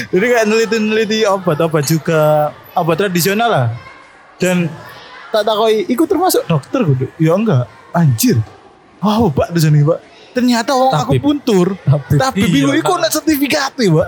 Jadi 0.08 0.26
kayak 0.28 0.46
neliti-neliti 0.46 1.26
obat-obat 1.26 1.84
juga 1.84 2.22
obat 2.74 2.98
tradisional 3.00 3.50
lah. 3.50 3.68
Dan 4.38 4.70
tak 5.32 5.42
takoi, 5.42 5.86
ikut 5.86 6.06
termasuk 6.06 6.46
dokter 6.46 6.82
kudu. 6.82 7.10
Ya 7.18 7.34
enggak, 7.34 7.66
anjir. 7.92 8.38
Wow, 9.00 9.30
Pak 9.30 9.52
di 9.52 9.60
sini, 9.60 9.82
Pak. 9.82 10.00
Ternyata 10.32 10.72
wong 10.72 10.92
aku 10.92 11.14
puntur. 11.18 11.68
tapi 12.14 12.44
Iya, 12.44 12.52
bingung 12.52 12.76
Pak. 12.76 12.82
iku 12.84 12.94
nak 12.96 13.12
sertifikat 13.12 13.74
ya, 13.76 13.90
Pak. 13.92 14.08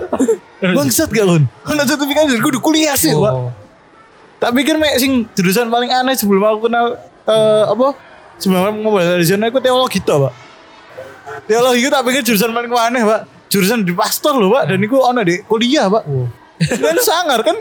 Bangsat 0.78 1.08
gak 1.08 1.24
kon? 1.24 1.42
Nak 1.66 1.86
sertifikat 1.86 2.22
dan 2.24 2.38
kudu 2.38 2.58
kuliah 2.60 2.94
sih, 2.94 3.10
Pak. 3.10 3.34
oh, 3.34 3.50
Tak 4.38 4.54
pikir 4.54 4.78
mek 4.78 4.94
sing 4.96 5.26
jurusan 5.32 5.66
paling 5.66 5.90
aneh 5.90 6.14
sebelum 6.14 6.46
aku 6.46 6.70
kenal 6.70 6.94
eh, 7.24 7.64
apa? 7.66 7.98
Sebelum 8.38 8.62
aku 8.62 8.76
ngomong 8.78 9.02
tradisional 9.02 9.50
aku 9.50 9.58
teologi 9.58 9.98
toh, 9.98 10.30
Pak. 10.30 10.32
Teologi 11.48 11.78
itu 11.84 11.90
tak 11.90 12.02
pikir 12.04 12.22
jurusan 12.24 12.50
paling 12.52 12.72
aneh, 12.72 13.02
Pak. 13.04 13.20
Jurusan 13.48 13.84
di 13.84 13.92
pastor 13.96 14.36
loh, 14.36 14.52
Pak. 14.52 14.68
Dan 14.68 14.84
itu 14.84 14.96
ono 15.00 15.20
di 15.24 15.40
kuliah, 15.44 15.88
Pak. 15.88 16.04
oh. 16.06 16.28
kan 16.58 16.98
sangar 16.98 17.40
kan 17.46 17.56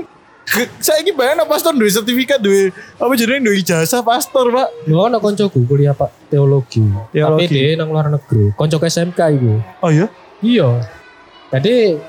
saya 0.79 1.03
ini 1.03 1.11
bayangin 1.11 1.43
pastor 1.43 1.75
duwe 1.75 1.91
sertifikat 1.91 2.39
duwe 2.39 2.71
apa 2.95 3.11
jadi 3.19 3.43
duwe 3.43 3.59
ijazah 3.59 3.99
pastor 3.99 4.47
pak 4.47 4.67
lu 4.87 4.95
ana 5.03 5.19
koncoku 5.19 5.67
kuliah 5.67 5.91
Pak 5.91 6.31
teologi. 6.31 6.79
Teologi. 7.11 7.45
Tapi 7.45 7.51
dia 7.51 7.75
nang 7.75 7.91
luar 7.91 8.07
negeri. 8.07 8.55
Konco 8.55 8.79
SMK 8.79 9.19
iku. 9.35 9.53
oh 9.83 9.91
iya 9.91 10.07
Iya. 10.39 10.69
Jadi 11.51 11.99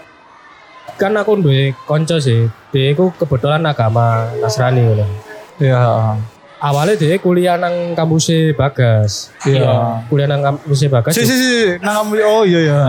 kan 1.01 1.19
aku 1.19 1.43
duwe 1.43 1.75
konco 1.83 2.23
sih. 2.23 2.47
Dia 2.71 2.95
iku 2.95 3.11
kebetulan 3.19 3.67
agama 3.67 4.31
Nasrani 4.39 4.87
ngono. 4.87 5.07
ya 5.59 6.15
Awalnya 6.59 6.99
dia 6.99 7.15
kuliah 7.19 7.55
nang 7.55 7.95
kampus 7.95 8.35
Bagas. 8.53 9.31
Iya. 9.47 10.03
Kuliah 10.11 10.27
nang 10.27 10.43
kampus 10.43 10.83
Bagas. 10.91 11.15
si 11.15 11.23
si 11.23 11.35
si 11.35 11.51
nang 11.79 12.03
kamu 12.03 12.19
oh 12.23 12.43
iya 12.43 12.61
iya 12.67 12.83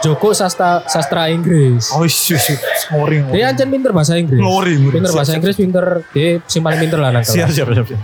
Joko 0.00 0.32
sastra 0.32 0.80
sastra 0.84 1.28
Inggris. 1.28 1.92
oh 1.92 2.04
si 2.04 2.32
si 2.36 2.56
ngori 2.88 3.20
ngori 3.20 3.36
Dia 3.36 3.52
ancen 3.52 3.68
pinter 3.68 3.92
bahasa 3.92 4.16
Inggris. 4.16 4.40
ngori 4.40 4.72
Pinter 4.92 5.12
bahasa 5.12 5.32
Inggris, 5.32 5.56
pinter 5.56 5.84
dia 6.12 6.40
sing 6.44 6.60
paling 6.60 6.80
pinter 6.80 6.96
lah 6.96 7.12
nang 7.12 7.20
siap 7.20 7.48
kelas. 7.48 7.56
siap 7.56 7.68
siap 7.72 7.86
siap 7.88 8.00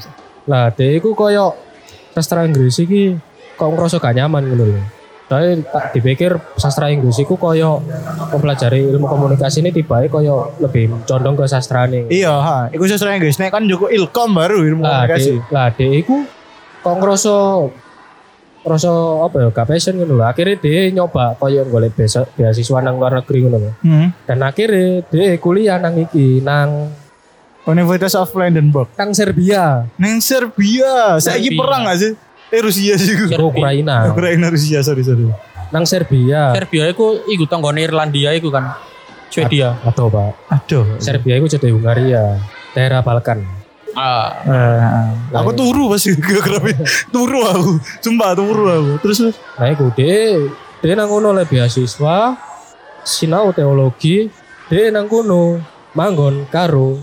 Lah, 0.46 0.68
dia 0.70 0.92
iku 0.92 1.16
koyo 1.16 1.56
sastra 2.12 2.44
Inggris 2.44 2.76
iki 2.76 3.16
kok 3.56 3.68
ngerasa 3.68 3.96
gak 3.96 4.12
nyaman 4.14 4.44
ngono 4.44 4.64
lho. 4.64 4.80
Saya 5.26 5.58
tak 5.58 5.90
dipikir 5.90 6.38
sastra 6.54 6.86
Inggris 6.86 7.18
iku 7.18 7.34
koyo 7.34 7.82
mempelajari 8.30 8.86
ilmu 8.86 9.10
komunikasi 9.10 9.58
ini 9.58 9.74
tiba 9.74 9.98
koyo 10.06 10.54
lebih 10.62 11.02
condong 11.02 11.34
ke 11.34 11.50
sastra 11.50 11.90
nih. 11.90 12.06
iya 12.06 12.30
ha 12.30 12.70
iku 12.70 12.86
sastra 12.86 13.10
Inggris 13.10 13.34
nek 13.36 13.50
kan 13.50 13.66
Joko 13.66 13.90
Ilkom 13.90 14.30
baru 14.32 14.62
ilmu 14.62 14.86
Lah, 14.86 15.02
komunikasi 15.02 15.30
de, 15.34 15.50
lah 15.50 15.68
de 15.74 15.86
iku 15.98 16.22
kok 16.78 16.94
ngerasa 17.02 17.34
ngerasa 18.62 18.90
apa 19.22 19.36
ya 19.42 19.48
gak 19.50 19.66
passion 19.66 19.94
ngono 19.94 20.14
lho. 20.14 20.24
Akhirnya 20.26 20.56
dia 20.58 20.90
nyoba 20.90 21.34
koyo 21.38 21.62
golek 21.66 21.94
beasiswa 22.34 22.78
nang 22.82 22.98
luar 22.98 23.18
negeri 23.18 23.38
ngono 23.46 23.58
lho. 23.58 23.70
hmm. 23.82 24.08
Dan 24.26 24.38
akhirnya 24.42 25.02
dia 25.06 25.34
kuliah 25.38 25.78
nang 25.78 25.94
iki 25.98 26.38
nang 26.38 26.90
Universitas 27.66 28.14
of 28.14 28.30
Brandenburg 28.30 28.86
nang 28.94 29.10
Serbia, 29.10 29.90
neng 29.98 30.22
Serbia 30.22 31.18
saya 31.18 31.42
Serbia. 31.42 31.58
perang 31.58 31.82
gak 31.82 31.98
sih 31.98 32.12
eh 32.50 32.60
Rusia 32.62 32.94
sih 32.94 33.14
ke 33.16 33.34
Ukraina. 33.38 34.10
Ukraina 34.10 34.46
Rusia 34.50 34.82
sorry 34.82 35.02
sorry 35.02 35.26
Nang 35.74 35.82
Serbia. 35.82 36.54
Serbia 36.54 36.86
iku 36.90 37.26
iku 37.26 37.44
tanggone 37.50 37.82
Irlandia 37.82 38.30
iku 38.38 38.54
kan. 38.54 38.78
Swedia. 39.26 39.74
Atau 39.82 40.06
Pak. 40.06 40.48
aduh 40.48 40.86
Serbia 41.02 41.36
itu 41.36 41.58
jadi 41.58 41.74
Hungaria, 41.74 42.38
daerah 42.72 43.02
Balkan. 43.02 43.42
Ah. 43.96 44.44
Eh, 44.44 44.76
aku 45.32 45.56
turu 45.56 45.88
pasti 45.88 46.12
geografi 46.20 46.76
turu 47.08 47.40
aku 47.48 47.80
sumpah 48.04 48.36
turu 48.36 48.64
aku 48.68 48.92
terus 49.00 49.16
terus. 49.24 49.36
Nah, 49.56 49.72
itu 49.72 49.86
dia, 49.96 50.36
dia 50.84 50.92
nang 50.92 51.08
oleh 51.08 51.48
beasiswa, 51.48 52.36
sinau 53.00 53.56
teologi, 53.56 54.28
dia 54.68 54.92
nang 54.92 55.08
kono 55.08 55.58
manggon 55.96 56.44
karo 56.52 57.00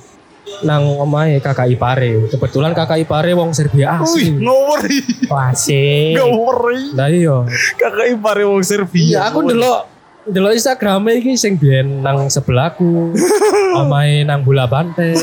nang 0.61 0.85
omahe 1.01 1.41
kakak 1.41 1.65
ipare. 1.67 2.29
Kebetulan 2.29 2.77
kakak 2.77 3.01
ipare 3.01 3.33
wong 3.33 3.49
Serbia 3.51 3.97
Wih, 3.97 4.05
asli. 4.05 4.25
ngawuri, 4.37 4.97
Asik. 5.27 6.13
ngawuri. 6.21 6.81
Nah 6.93 7.07
iya. 7.09 7.37
Kakak 7.75 8.07
ipare 8.13 8.43
wong 8.45 8.61
Serbia. 8.61 9.03
Iya, 9.09 9.19
aku 9.27 9.41
delok 9.43 9.89
delok 10.23 10.53
Instagram 10.53 11.03
iki 11.11 11.33
sing 11.35 11.57
biyen 11.57 12.05
nang 12.05 12.29
sebelahku. 12.29 13.11
omahe 13.81 14.21
nang 14.21 14.45
bola 14.45 14.69
banteng. 14.69 15.17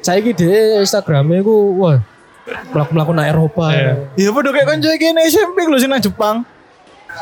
Saiki 0.00 0.36
dhewe 0.36 0.80
Instagramnya 0.80 1.40
ku 1.40 1.76
wah 1.80 1.98
mlaku-mlaku 2.72 3.12
nang 3.12 3.26
Eropa. 3.28 3.72
Iya 4.16 4.30
padha 4.32 4.50
kayak 4.52 4.66
kanca 4.68 4.88
iki 4.92 5.08
nek 5.12 5.24
SMP 5.28 5.64
lho 5.64 5.76
sing 5.76 5.90
nang 5.90 6.02
Jepang. 6.02 6.36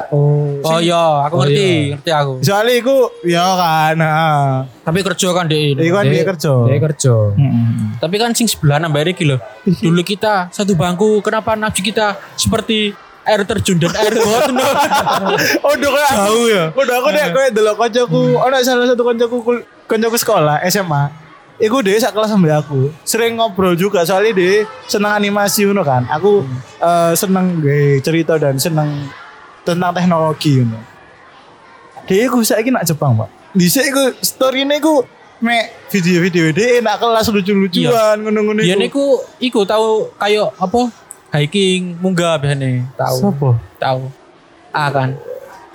Oh, 0.08 0.62
Oh 0.62 0.78
iya, 0.78 1.26
aku 1.26 1.34
Oh, 1.34 1.40
ngerti, 1.42 1.64
iya. 1.64 1.94
ngerti 1.96 2.10
aku. 2.12 2.32
Soalnya 2.40 2.74
iku 2.76 2.96
ya 3.22 3.44
kan. 3.54 3.94
Nah. 3.94 4.64
Tapi 4.82 4.98
kerja 5.02 5.28
kan 5.32 5.44
di 5.44 5.74
Iku 5.74 5.94
kan 5.94 6.04
dia 6.06 6.24
kerja. 6.24 6.52
Dia 6.66 6.78
kerja. 6.80 7.14
Mm-mm. 7.34 7.98
Tapi 7.98 8.16
kan 8.16 8.30
sing 8.32 8.46
sebelah 8.46 8.78
nambah 8.78 9.04
iki 9.06 9.26
lho. 9.26 9.36
Dulu 9.84 10.00
kita 10.02 10.48
satu 10.48 10.72
bangku, 10.74 11.20
kenapa 11.20 11.54
nafsu 11.54 11.82
kita 11.82 12.16
seperti 12.34 12.94
air 13.24 13.44
terjun 13.44 13.76
dan 13.76 13.92
air 13.92 14.14
got 14.24 14.48
Oh, 15.60 15.72
udah 15.74 15.90
kayak 15.92 16.12
jauh 16.16 16.46
ya. 16.48 16.64
Udah 16.72 16.94
aku 16.96 17.08
nek 17.12 17.26
kayak 17.30 17.50
delok 17.52 17.76
kancaku, 17.76 18.22
ana 18.40 18.64
salah 18.64 18.86
satu 18.88 19.02
kancaku 19.04 19.36
koncoku 19.84 20.16
sekolah 20.16 20.64
SMA. 20.66 21.28
Iku 21.58 21.82
dia 21.82 21.98
sak 21.98 22.14
kelas 22.14 22.30
sampai 22.30 22.54
aku. 22.54 22.86
Sering 23.02 23.34
ngobrol 23.34 23.74
juga 23.74 24.06
soalnya 24.06 24.30
dia 24.30 24.62
seneng 24.86 25.10
animasi 25.12 25.66
ngono 25.66 25.82
kan. 25.82 26.06
Aku 26.08 26.46
eh, 26.78 27.12
seneng 27.12 27.58
gue 27.58 27.98
cerita 27.98 28.38
dan 28.38 28.56
seneng 28.56 29.10
tentang 29.68 29.92
teknologi 29.92 30.64
ngono. 30.64 30.80
Dia 32.08 32.24
iku 32.24 32.40
saiki 32.40 32.72
nak 32.72 32.88
Jepang, 32.88 33.12
Pak. 33.20 33.28
Dhisik 33.52 33.84
iku 33.92 34.16
story-ne 34.24 34.80
iku 34.80 35.04
mek 35.38 35.70
video-video 35.92 36.50
dia 36.50 36.82
nak 36.82 36.98
kelas 36.98 37.30
lucu-lucuan 37.30 38.16
ngono-ngono 38.26 38.58
Dia 38.58 38.74
iku. 38.74 38.82
niku 38.82 39.04
iku 39.38 39.60
tahu 39.68 40.08
kayak 40.16 40.50
apa? 40.56 40.80
Hiking 41.36 42.00
munggah 42.00 42.40
biasanya. 42.40 42.88
Tahu. 42.96 43.16
Sopo? 43.20 43.50
Tahu. 43.76 44.08
A 44.72 44.88
kan. 44.88 45.10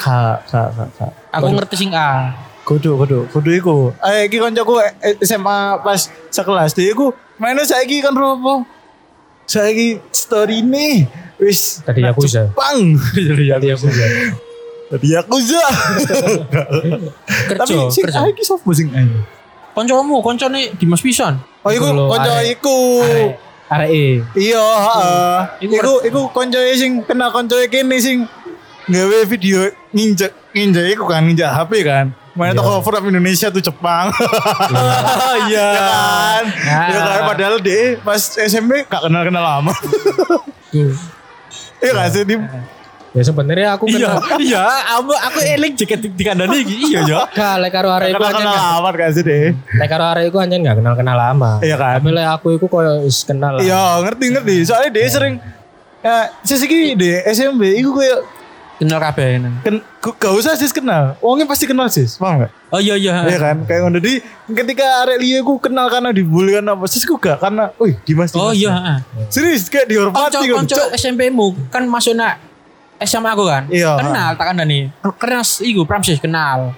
Kak, 0.02 0.50
kak, 0.50 0.68
kak, 0.74 0.90
kak. 0.98 1.12
Aku 1.32 1.48
ngerti 1.54 1.76
sing 1.78 1.94
A. 1.94 2.34
Kudu, 2.64 2.96
kudu, 2.96 3.28
kudu 3.30 3.50
iku. 3.54 3.78
Eh, 4.02 4.26
iki 4.26 4.40
koncoku 4.40 4.80
eh, 4.80 5.16
SMA 5.22 5.80
pas 5.84 6.00
sekelas 6.32 6.74
dia 6.74 6.90
iku 6.92 7.14
mainnya 7.38 7.64
saiki 7.64 8.02
kan 8.02 8.16
ropo. 8.16 8.66
Saiki 9.46 10.00
story 10.10 10.64
ini 10.64 11.06
wis 11.44 11.84
Tadi 11.84 12.02
Yakuza. 12.02 12.48
Jepang. 12.48 12.80
Tadi 13.54 13.68
aku 13.70 13.88
ya. 13.88 14.08
Tadi 14.90 15.08
Yakuza. 15.10 15.64
Kerja, 17.48 17.60
Tapi 17.60 17.74
sing 17.90 18.04
kerja. 18.04 18.26
iki 18.26 18.44
sopo 18.44 18.70
sing 18.72 18.90
ayo. 18.90 19.22
Koncomu, 19.74 20.22
koncone 20.22 20.74
Dimas 20.74 21.02
pisan. 21.02 21.42
Oh 21.62 21.70
iku 21.70 21.88
konco 22.08 22.34
iku. 22.44 22.78
Arek 23.66 23.90
E. 23.90 24.06
Iya, 24.38 24.62
heeh. 24.62 25.38
Iku 25.62 25.74
Iku 25.74 25.94
iku 26.06 26.22
konco 26.30 26.60
sing 26.74 27.02
kenal 27.02 27.30
konco 27.30 27.58
kene 27.66 27.98
sing 27.98 28.30
gawe 28.84 29.18
video 29.26 29.64
nginjek 29.90 30.30
nginjek 30.52 30.86
iku 30.94 31.08
kan 31.08 31.24
nginjek 31.24 31.48
HP 31.48 31.72
kan. 31.82 32.14
Mana 32.34 32.50
Iya. 32.50 32.58
toko 32.58 32.82
cover 32.82 32.98
up 32.98 33.06
Indonesia 33.08 33.48
tuh 33.48 33.62
Jepang. 33.62 34.10
Iya 35.44 35.68
kan. 35.80 36.44
Nah. 36.50 36.86
Ya 36.90 37.00
kan 37.00 37.22
padahal 37.28 37.56
dia 37.58 37.98
pas 38.00 38.18
SMP 38.36 38.86
gak 38.86 39.02
kenal-kenal 39.02 39.42
lama. 39.42 39.74
Iya 41.84 41.92
gak 41.94 42.08
sih? 42.10 42.24
Dim? 42.24 42.42
Ya 43.14 43.22
sebenarnya 43.22 43.68
aku 43.78 43.86
Iya, 43.86 44.10
kenal 44.10 44.42
iya, 44.42 44.64
aku 44.98 45.14
aku 45.14 45.38
eling 45.46 45.78
jeket 45.78 46.02
di 46.02 46.24
kandani 46.26 46.66
iki. 46.66 46.76
Iya, 46.90 47.00
yo. 47.06 47.22
Gak, 47.30 47.62
lek 47.62 47.70
karo 47.70 47.94
arek 47.94 48.10
iku 48.10 48.24
gak- 48.26 48.42
lama 48.42 48.90
gak 48.90 49.10
sih 49.14 49.22
deh? 49.22 49.54
lek 49.54 49.86
karo 49.86 50.04
arek 50.10 50.24
iku 50.34 50.38
anjen 50.42 50.66
gak 50.66 50.82
kenal-kenal 50.82 51.14
lama. 51.14 51.62
Iya 51.62 51.78
kan? 51.78 52.02
Tapi 52.02 52.10
lek 52.10 52.26
aku 52.26 52.48
iku 52.58 52.66
koyo 52.66 53.06
wis 53.06 53.22
kenal. 53.22 53.62
Iya 53.62 54.02
ngerti-ngerti. 54.02 54.66
Soalnya 54.66 54.90
dia 54.90 55.08
sering 55.12 55.36
Ya, 56.04 56.28
sisi 56.44 56.68
di 57.00 57.16
SMP, 57.24 57.80
iku 57.80 57.96
kayak 57.96 58.28
Kenal 58.84 59.00
kabeh. 59.02 59.28
ken, 59.62 59.76
gak 60.00 60.34
usah 60.34 60.54
sis 60.54 60.70
kenal. 60.70 61.16
Wongnya 61.20 61.48
pasti 61.48 61.64
kenal 61.64 61.88
sis, 61.88 62.16
paham 62.16 62.44
gak? 62.44 62.52
Oh 62.70 62.78
iya 62.78 62.94
iya. 62.94 63.24
Iya 63.26 63.38
kan, 63.38 63.58
kayak 63.64 63.82
ngono 63.82 63.98
di 63.98 64.20
ketika 64.46 65.04
arek 65.04 65.18
liya 65.18 65.40
ku 65.42 65.56
kenal 65.58 65.88
karena 65.88 66.10
dibully 66.10 66.54
kan 66.54 66.68
apa, 66.68 66.84
sis 66.86 67.04
ku 67.04 67.16
gak 67.16 67.40
karena, 67.40 67.72
wih 67.78 67.96
Dimas 68.04 68.30
Oh 68.34 68.50
Dimas." 68.50 68.56
iya, 68.56 68.72
heeh. 68.72 68.98
Serius 69.30 69.68
kayak 69.68 69.88
dihormati 69.88 70.20
Konco 70.20 70.40
gitu. 70.42 70.56
konco 70.56 70.76
Cok. 70.76 70.88
SMP-mu 70.94 71.46
kan 71.70 71.84
masuk 71.86 72.14
nak 72.14 72.38
SMA 73.00 73.30
aku 73.30 73.44
kan. 73.46 73.64
Iya. 73.68 74.00
Kenal 74.00 74.30
tak 74.36 74.46
kandani. 74.52 74.80
Kenal 75.18 75.44
iku 75.60 75.82
Pramsis 75.84 76.20
kenal. 76.20 76.72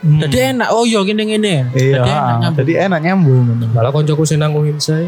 Hmm. 0.00 0.18
Jadi 0.18 0.56
enak. 0.56 0.68
Oh 0.72 0.82
iya 0.82 1.04
gini 1.04 1.22
gini. 1.28 1.62
Iya, 1.70 2.00
Jadi 2.00 2.10
enak 2.10 2.34
nyambung. 2.40 2.58
jadi 2.58 2.72
enak 2.88 3.00
nyambung. 3.00 3.44
Malah 3.70 3.92
koncoku 3.92 4.24
sing 4.24 4.40
nang 4.40 4.56
saya 4.78 5.06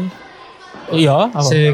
Iya, 0.93 1.33
apa? 1.33 1.41
sing 1.41 1.73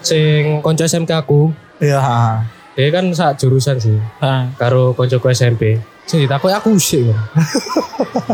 sing 0.00 0.64
konco 0.64 0.82
SMK 0.82 1.12
aku. 1.14 1.52
Iya, 1.78 1.98
ha. 2.00 2.42
Dia 2.72 2.88
kan 2.88 3.04
sak 3.12 3.36
jurusan 3.36 3.76
sih 3.76 4.00
Heeh. 4.18 4.42
karo 4.56 4.96
koncoku 4.96 5.28
SMP. 5.28 5.76
Sing 6.02 6.24
ditakoki 6.24 6.50
aku 6.50 6.74
sih. 6.76 7.04
kan. 7.12 7.20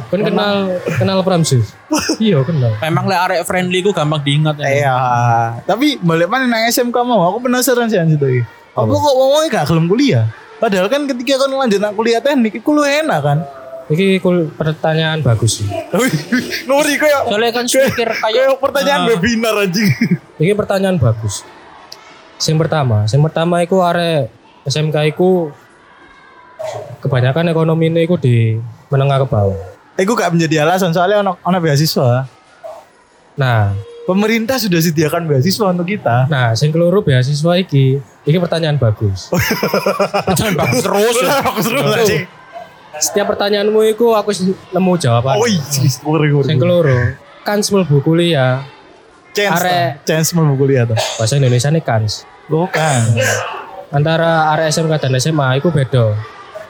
Kan 0.09 0.21
kenal 0.25 0.55
kenal 0.87 1.19
Pramsis. 1.21 1.75
Iya 2.17 2.41
kenal. 2.41 2.73
Memang 2.81 3.05
lek 3.05 3.21
arek 3.21 3.41
friendly 3.45 3.83
ku 3.83 3.91
gampang 3.91 4.23
diingat 4.23 4.57
ya. 4.57 4.69
Iya. 4.69 4.97
Tapi 5.67 5.99
balik 5.99 6.31
mana 6.31 6.47
nang 6.47 6.65
SMK 6.65 6.97
mau? 7.03 7.29
Aku 7.29 7.43
penasaran 7.43 7.91
sih 7.91 7.99
anjir 7.99 8.17
tuh. 8.17 8.31
Apa 8.73 8.89
kok 8.89 9.15
ngomongnya 9.15 9.49
gak 9.53 9.67
gelem 9.69 9.87
kuliah? 9.91 10.25
Padahal 10.59 10.87
kan 10.87 11.07
ketika 11.07 11.43
kan 11.43 11.51
lanjut 11.51 11.79
nang 11.79 11.95
kuliah 11.95 12.19
teknik, 12.19 12.63
itu 12.63 12.71
lu 12.71 12.83
enak 12.83 13.21
kan? 13.21 13.39
Iki 13.89 14.21
kul 14.21 14.53
pertanyaan 14.53 15.19
bagus 15.21 15.61
sih. 15.61 15.69
Nuri 16.65 16.95
kayak 16.95 17.27
Soalnya 17.27 17.51
kan 17.51 17.65
speaker 17.65 18.11
kayak 18.13 18.45
kayak 18.49 18.61
pertanyaan 18.61 19.01
Ah. 19.03 19.09
webinar 19.11 19.55
anjing. 19.59 19.89
Iki 20.37 20.53
pertanyaan 20.55 20.97
bagus. 20.97 21.43
Yang 22.39 22.59
pertama, 22.63 23.03
yang 23.03 23.23
pertama 23.25 23.55
iku 23.61 23.83
arek 23.83 24.31
SMK 24.69 25.17
iku 25.17 25.49
kebanyakan 27.01 27.51
ekonomi 27.51 27.89
ini 27.89 28.05
iku 28.05 28.21
di 28.21 28.61
menengah 28.93 29.25
ke 29.25 29.27
bawah. 29.27 29.59
Iku 29.99 30.15
gak 30.15 30.31
menjadi 30.31 30.63
alasan 30.63 30.95
soalnya 30.95 31.25
ono 31.25 31.33
ono 31.43 31.59
beasiswa. 31.59 32.29
Nah, 33.39 33.75
Pemerintah 34.09 34.57
sudah 34.57 34.81
sediakan 34.81 35.29
beasiswa 35.29 35.69
untuk 35.69 35.85
kita. 35.85 36.25
nah 36.33 36.57
sing 36.57 36.73
keloro 36.73 37.05
beasiswa 37.05 37.61
iki, 37.61 38.01
iki 38.25 38.39
pertanyaan 38.41 38.81
bagus. 38.81 39.29
Jangan 40.41 40.57
bagus 40.57 40.81
terus. 40.81 41.17
Aku 41.45 41.61
seru 41.61 41.85
anjing. 41.85 42.25
Setiap 42.97 43.37
pertanyaanmu 43.37 43.85
iku 43.93 44.17
aku 44.17 44.33
nemu 44.73 44.93
jawaban. 44.97 45.37
Oh 45.37 45.45
iya, 45.45 45.61
ngeri. 45.61 46.41
Sing 46.41 46.57
keloro, 46.57 47.21
kan 47.45 47.61
mlebu 47.61 48.01
kuliah, 48.01 48.65
Chance, 49.37 49.61
lah. 49.61 50.01
chance 50.09 50.33
mau 50.33 50.57
kuliah 50.57 50.89
tuh. 50.89 50.97
bahasa 51.21 51.37
Indonesia 51.37 51.69
nih 51.69 51.85
kans. 51.85 52.25
Bukan. 52.49 53.13
Antara 53.89 54.53
arek 54.53 54.69
SMK 54.69 55.01
dan 55.01 55.17
SMA 55.17 55.57
iku 55.57 55.73
beda. 55.73 56.13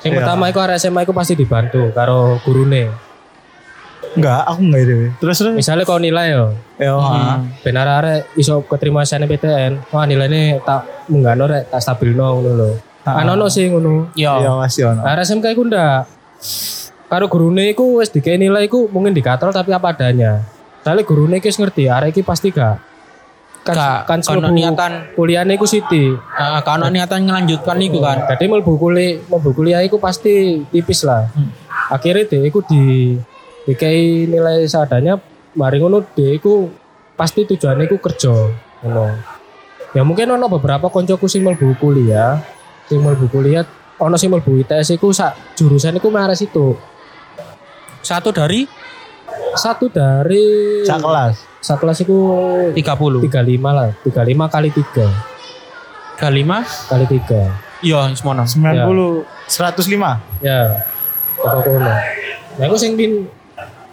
Yang 0.07 0.13
Iya. 0.15 0.19
pertama 0.23 0.45
iku 0.47 0.59
arek 0.63 0.79
SMA 0.79 1.03
iku 1.03 1.11
pasti 1.11 1.35
dibantu 1.35 1.91
karo 1.91 2.39
gurune. 2.43 2.95
Enggak, 4.15 4.41
aku 4.47 4.61
enggak 4.63 4.83
itu. 4.87 4.97
Terus 5.19 5.37
terus. 5.37 5.55
Misalnya 5.55 5.85
kau 5.85 5.99
nilai 5.99 6.33
yo, 6.33 6.55
Ya, 6.79 6.95
ha. 6.95 7.43
benar 7.61 7.87
arek 7.99 8.31
iso 8.35 8.63
keterima 8.65 9.03
SNMPTN, 9.03 9.91
wah 9.91 10.07
nilainya 10.07 10.63
tak 10.63 10.87
munggah 11.11 11.35
rek 11.37 11.69
tak 11.69 11.83
stabil 11.83 12.15
no 12.15 12.39
ngono 12.39 12.51
lho. 12.55 12.71
Kan 13.03 13.27
ono 13.27 13.47
sih 13.51 13.67
ngono. 13.67 14.15
Iya, 14.15 14.39
Iya. 14.39 14.51
masih 14.55 14.83
ono. 14.87 15.03
Arek 15.03 15.27
SMK 15.27 15.47
iku 15.51 15.63
ndak. 15.67 16.07
Karo 17.09 17.25
gurune 17.27 17.67
iku 17.69 17.99
wis 17.99 18.09
dikei 18.09 18.39
nilai 18.39 18.69
iku 18.69 18.87
mungkin 18.87 19.11
dikatrol 19.11 19.51
tapi 19.51 19.73
apa 19.73 19.91
adanya. 19.91 20.45
Soalnya 20.85 21.03
gurune 21.03 21.43
iki 21.43 21.51
wis 21.51 21.59
ngerti, 21.59 21.91
arek 21.91 22.15
iki 22.15 22.23
pasti 22.23 22.55
gak 22.55 22.79
kan 23.69 23.77
Gak, 23.77 24.01
kan 24.09 24.19
mlebu 24.25 24.53
niatan. 24.57 24.93
kuliahnya 25.13 25.53
iku 25.61 25.69
siti. 25.69 26.09
Heeh, 26.17 26.61
kalau 26.65 26.89
niatan 26.89 27.29
ngelanjutkan 27.29 27.77
iku 27.85 28.01
kan. 28.01 28.25
Jadi 28.25 28.45
mlebu 28.49 28.73
kuliah, 28.81 29.21
mlebu 29.29 29.51
kuliah 29.53 29.81
iku 29.85 30.01
pasti 30.01 30.65
tipis 30.73 31.05
lah. 31.05 31.29
Hmm. 31.37 31.53
Akhirnya 31.93 32.25
deh 32.25 32.49
iku 32.49 32.65
di 32.65 33.13
dikei 33.69 34.25
nilai 34.25 34.65
seadanya, 34.65 35.21
mari 35.53 35.77
ngono 35.77 36.01
deh 36.17 36.41
iku 36.41 36.73
pasti 37.13 37.45
tujuannya 37.45 37.85
iku 37.85 38.01
kerja. 38.01 38.33
Ngono. 38.85 39.07
Ya 39.93 40.05
mungkin 40.05 40.33
ono 40.33 40.49
beberapa 40.49 40.89
koncoku 40.89 41.29
sing 41.29 41.45
mlebu 41.45 41.77
kuliah, 41.77 42.41
sing 42.89 43.05
mlebu 43.05 43.29
kuliah 43.29 43.69
ono 44.01 44.17
sing 44.17 44.33
mlebu 44.33 44.65
ITS 44.65 44.97
iku 44.97 45.13
sak 45.13 45.57
jurusan 45.59 46.01
iku 46.01 46.09
marah 46.09 46.37
situ. 46.37 46.73
Satu 48.01 48.33
dari 48.33 48.65
Satu 49.59 49.89
dari 49.91 50.85
Sak 50.85 51.01
kelas. 51.03 51.48
Sak 51.59 51.83
kelas 51.83 52.03
iku 52.03 52.19
30. 52.75 53.27
35 53.27 53.59
lah, 53.63 53.91
35 54.07 54.55
kali 54.55 54.69
3 54.71 56.19
Kalima. 56.19 56.67
kali 56.91 57.07
3. 57.07 57.87
Iya, 57.87 58.11
semono. 58.19 58.43
90 58.43 59.23
105. 59.47 60.19
Ya, 60.43 60.83
toko 61.39 61.59
kono. 61.63 61.87
Nah, 62.59 62.65
aku 62.67 62.75
sing 62.75 62.99
pin 62.99 63.31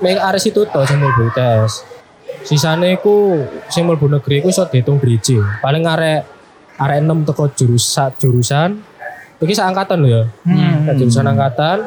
ning 0.01 0.17
arek 0.17 0.41
situ 0.41 0.65
to 0.65 0.79
sing 0.89 0.97
mlebu 0.97 1.29
tes. 1.37 1.85
Sisane 2.41 2.97
iku 2.97 3.45
sing 3.69 3.85
mlebu 3.85 4.09
negeri 4.09 4.41
iku 4.41 4.49
iso 4.49 4.65
dihitung 4.65 4.97
driji. 4.97 5.37
Paling 5.61 5.85
arek 5.85 6.25
arek 6.81 6.97
6 7.05 7.29
teko 7.29 7.43
jurusan 7.53 8.09
jurusan 8.17 8.69
iki 9.37 9.53
sak 9.53 9.69
angkatan 9.69 10.01
lho 10.01 10.09
ya. 10.09 10.23
Hmm. 10.49 10.89
Sak 10.89 10.95
jurusan 10.97 11.25
angkatan. 11.29 11.85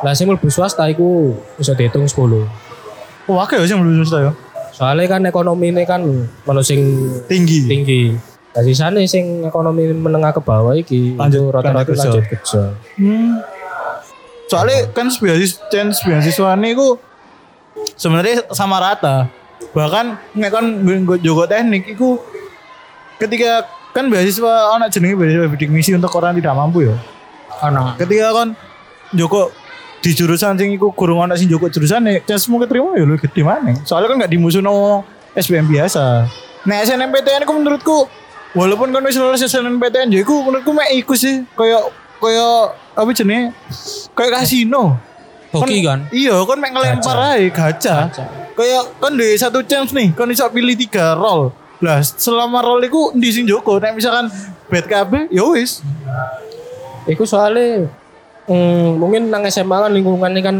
Lah 0.00 0.12
sing 0.16 0.32
mlebu 0.32 0.48
swasta 0.48 0.88
iku 0.88 1.36
iso 1.60 1.76
dihitung 1.76 2.08
10. 2.08 3.28
Oh, 3.28 3.36
oke 3.40 3.56
sih 3.68 3.76
belum 3.76 4.00
selesai 4.00 4.28
ya. 4.28 4.32
Soalnya 4.74 5.06
kan 5.08 5.22
ekonomi 5.22 5.70
ini 5.70 5.86
kan 5.86 6.02
melu 6.42 6.60
sing 6.60 6.82
Tinggi. 7.24 7.62
tinggi. 7.64 8.02
Lah 8.50 8.62
sisane 8.62 9.06
sing 9.06 9.42
ekonomi 9.42 9.86
menengah 9.88 10.30
ke 10.30 10.40
bawah 10.40 10.74
iki 10.74 11.14
Lanjut- 11.14 11.38
itu 11.40 11.42
rata-rata 11.48 11.78
lanjut 11.78 11.88
kerja. 11.88 12.02
lanjut 12.04 12.24
kerja. 12.28 12.62
Hmm. 12.96 13.32
Soalnya 14.44 14.90
kan 14.90 15.06
beasiswa 15.10 15.62
chance 15.68 16.02
beasiswa 16.02 16.54
ini 16.54 16.74
ku 16.74 16.98
sebenarnya 17.94 18.50
sama 18.50 18.78
rata. 18.78 19.30
Bahkan 19.70 20.06
nek 20.34 20.50
kan 20.50 20.64
gue 20.82 21.18
jogo 21.18 21.46
teknik 21.46 21.88
iku 21.88 22.18
ketika 23.16 23.66
kan 23.90 24.06
beasiswa 24.06 24.74
anak 24.74 24.90
jenenge 24.90 25.14
beasiswa 25.16 25.46
bidik 25.48 25.70
misi 25.70 25.94
untuk 25.94 26.10
orang 26.12 26.34
tidak 26.34 26.54
mampu 26.54 26.86
ya. 26.86 26.94
Ono. 27.64 27.94
Ketika 27.94 28.34
kan 28.34 28.48
Joko 29.10 29.54
di 30.04 30.12
jurusan 30.12 30.60
sing 30.60 30.76
iku 30.76 30.92
kurang 30.92 31.24
ana 31.24 31.32
sing 31.32 31.48
Joko 31.48 31.72
jurusan 31.72 32.04
nih 32.04 32.20
chance 32.28 32.44
mau 32.52 32.60
keterima 32.60 32.92
ya 32.92 33.08
lu 33.08 33.16
gede 33.16 33.40
mana. 33.40 33.72
Soalnya 33.88 34.12
kan 34.12 34.16
gak 34.20 34.32
dimusuhno 34.36 35.00
SBM 35.32 35.64
biasa. 35.64 36.28
Nah 36.68 36.76
SNMPTN 36.84 37.48
ku 37.48 37.52
menurutku 37.56 37.98
walaupun 38.52 38.92
kan 38.92 39.00
wis 39.08 39.16
lulus 39.16 39.40
SNMPTN 39.48 40.12
ya 40.12 40.20
iku 40.20 40.44
menurutku 40.44 40.76
mek 40.76 40.92
iku 40.92 41.16
sih 41.16 41.48
kayak 41.56 41.88
kayak 42.20 42.76
apa 42.92 43.10
jenenge 43.16 43.56
kayak 44.12 44.44
kasino. 44.44 45.00
Hoki 45.54 45.86
kan. 45.86 46.10
Iya, 46.10 46.34
kan 46.44 46.58
mek 46.58 46.74
ngelempar 46.74 47.16
ae 47.32 47.48
gacha. 47.48 48.10
Kayak 48.58 48.82
kan 48.98 49.12
di 49.14 49.38
satu 49.38 49.62
chance 49.62 49.94
nih, 49.94 50.10
kan 50.10 50.26
bisa 50.26 50.50
pilih 50.50 50.74
tiga 50.74 51.14
roll. 51.14 51.54
Lah 51.78 52.02
selama 52.02 52.58
roll 52.58 52.82
iku 52.82 53.14
ndi 53.14 53.30
sing 53.30 53.46
joko? 53.46 53.78
Nek 53.78 53.94
misalkan 53.94 54.26
bet 54.66 54.90
KB, 54.90 55.30
ya 55.30 55.46
wis. 55.46 55.78
Iku 57.06 57.22
soalnya 57.22 57.86
mm, 58.48 58.86
mungkin 59.00 59.28
nang 59.28 59.44
SMA 59.48 59.76
kan 59.88 59.92
lingkungannya 59.92 60.42
kan 60.44 60.56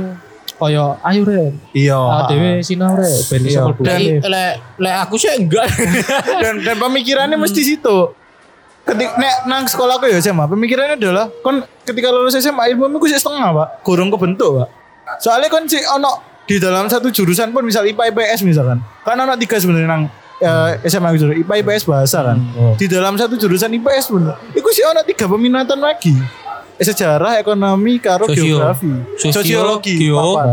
koyo 0.55 0.97
ayo 1.03 1.23
re. 1.27 1.43
Iya. 1.75 1.99
ADW 1.99 2.63
sinau 2.63 2.95
re 2.95 3.11
ben 3.29 3.43
iso 3.45 3.61
mlebu 3.75 3.83
le, 4.25 4.45
le 4.79 4.91
aku 5.03 5.19
sih 5.19 5.35
enggak. 5.35 5.67
dan 6.43 6.63
dan 6.63 6.77
pemikirannya 6.79 7.37
mesti 7.37 7.61
situ. 7.61 8.15
Ketik 8.85 9.17
nek 9.17 9.49
nang 9.49 9.65
sekolah 9.65 9.97
aku 9.97 10.13
ya 10.13 10.21
SMA, 10.21 10.45
pemikirannya 10.45 11.01
adalah 11.01 11.33
kon 11.41 11.65
ketika 11.89 12.13
lulus 12.13 12.37
SMA 12.37 12.69
ilmu 12.77 13.01
ku 13.01 13.09
sih 13.09 13.17
setengah, 13.17 13.51
Pak. 13.57 13.69
Kurang 13.81 14.13
kebentuk, 14.13 14.61
Pak. 14.61 14.69
Soalnya 15.25 15.49
kon 15.49 15.65
sih 15.65 15.81
ono 15.89 16.45
di 16.45 16.61
dalam 16.61 16.93
satu 16.93 17.09
jurusan 17.09 17.49
pun 17.57 17.65
misal 17.65 17.89
IPA 17.89 18.13
IPS 18.13 18.45
misalkan. 18.45 18.85
Kan 19.01 19.17
ono 19.17 19.33
tiga 19.41 19.57
sebenarnya 19.57 19.89
nang 19.89 20.03
eh, 20.37 20.85
SMA 20.85 21.17
gitu, 21.17 21.33
IPA 21.33 21.65
IPS 21.65 21.89
bahasa 21.89 22.29
kan. 22.29 22.39
Oh. 22.61 22.77
Di 22.77 22.85
dalam 22.85 23.17
satu 23.17 23.41
jurusan 23.41 23.73
IPS 23.73 24.13
pun, 24.13 24.29
itu 24.53 24.69
sih 24.77 24.85
ono 24.85 25.01
tiga 25.01 25.33
peminatan 25.33 25.81
lagi. 25.81 26.13
Eh, 26.75 26.83
Sejarah, 26.83 27.39
ekonomi, 27.39 27.97
karo 27.97 28.27
Sosio. 28.27 28.59
geografi. 28.59 28.91
Sosiologi, 29.15 29.95
Sosiologi, 29.95 29.97
papat. 30.11 30.47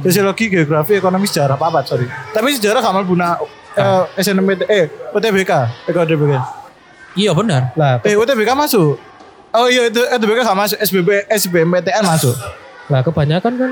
Sosiologi, 0.00 0.44
geografi, 0.48 0.92
ekonomi, 0.94 1.26
sejarah, 1.26 1.56
papat, 1.56 1.84
sorry. 1.84 2.06
Tapi 2.06 2.48
sejarah 2.52 2.78
kamal 2.78 3.02
buna 3.02 3.34
eh, 3.74 4.02
SNMPT, 4.16 4.62
eh, 4.64 4.84
UTBK, 5.10 5.52
Eko 5.84 5.98
UTBK. 6.00 6.32
iya 7.14 7.34
benar. 7.34 7.74
Lah, 7.74 7.98
Eh, 8.00 8.14
UTBK 8.14 8.54
masuk. 8.54 8.94
Oh 9.48 9.66
iya, 9.66 9.88
itu 9.88 9.98
UTBK 9.98 10.44
gak 10.44 10.54
masuk, 10.56 10.78
SBB, 10.78 11.26
SBMPTN 11.26 12.04
masuk. 12.04 12.36
lah 12.88 13.02
kebanyakan 13.02 13.52
kan 13.54 13.70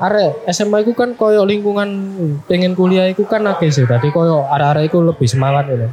arek 0.00 0.48
SMA 0.48 0.80
iku 0.80 0.96
kan 0.96 1.12
koyo 1.12 1.44
lingkungan 1.44 1.88
pengen 2.48 2.72
kuliah 2.72 3.04
iku 3.04 3.24
kan 3.24 3.44
akeh 3.44 3.68
sih. 3.68 3.84
Tadi 3.84 4.08
koyo 4.08 4.46
arek-arek 4.46 4.88
iku 4.88 5.02
lebih 5.02 5.26
semangat 5.26 5.68
ini. 5.68 5.88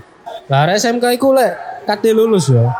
Lah 0.47 0.63
arek 0.63 0.77
SMK 0.77 1.11
iku 1.11 1.33
lek 1.33 1.55
kate 1.83 2.11
lulus 2.11 2.47
ya. 2.47 2.71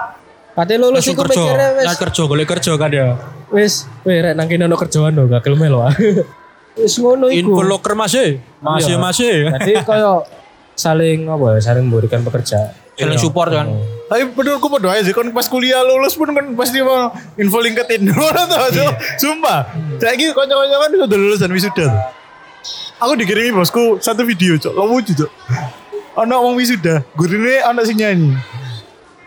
Kate 0.58 0.74
lulus 0.76 1.06
iku 1.06 1.22
kerja. 1.22 1.38
mikirnya 1.38 1.70
wis 1.78 1.86
Nah, 1.86 1.96
kerja, 1.96 2.22
golek 2.26 2.48
kerja 2.50 2.72
kan 2.74 2.90
ya. 2.90 3.08
wis 3.48 3.86
weh 4.02 4.18
rek 4.18 4.34
nang 4.34 4.50
kene 4.50 4.66
ono 4.66 4.74
kerjaan 4.74 5.14
lho 5.14 5.30
gak 5.30 5.46
gelem 5.46 5.62
melu. 5.62 5.86
Wis 6.78 6.94
ngono 6.98 7.26
iku. 7.28 7.58
Info 7.58 7.62
loker 7.64 7.94
masih. 7.94 8.38
Masih 8.60 8.94
Iya. 8.94 9.02
masih. 9.02 9.36
Jadi 9.50 9.82
koyo 9.82 10.22
saling 10.74 11.26
apa 11.26 11.58
ya, 11.58 11.60
saling 11.64 11.90
memberikan 11.90 12.22
pekerjaan. 12.22 12.70
Saling 12.94 13.18
support 13.18 13.50
kan. 13.50 13.66
Tapi 14.06 14.30
menurutku 14.30 14.70
pada 14.70 14.94
aja 14.94 15.02
sih, 15.02 15.10
kan 15.10 15.26
pas 15.34 15.46
kuliah 15.46 15.82
lulus 15.82 16.14
pun 16.14 16.30
kan 16.30 16.46
pasti 16.54 16.78
mau 16.80 17.10
info 17.34 17.58
LinkedIn. 17.60 18.14
Mana 18.14 18.46
tau 18.46 18.70
tuh, 18.70 18.90
sumpah. 19.18 19.74
Saya 19.98 20.14
ini 20.14 20.30
kocok-kocok 20.30 20.78
kan 20.80 20.90
sudah 20.96 21.18
lulus 21.18 21.40
dan 21.40 21.50
wisuda. 21.50 21.88
Aku 23.00 23.14
dikirimi 23.14 23.54
bosku 23.54 23.98
satu 23.98 24.22
video 24.22 24.54
cok, 24.56 24.74
lucu 24.74 25.14
cok. 25.14 25.32
Anak 26.16 26.40
wong 26.40 26.54
wisuda, 26.56 27.02
gurine 27.14 27.58
anak 27.60 27.86
sing 27.86 27.98
nyanyi. 27.98 28.38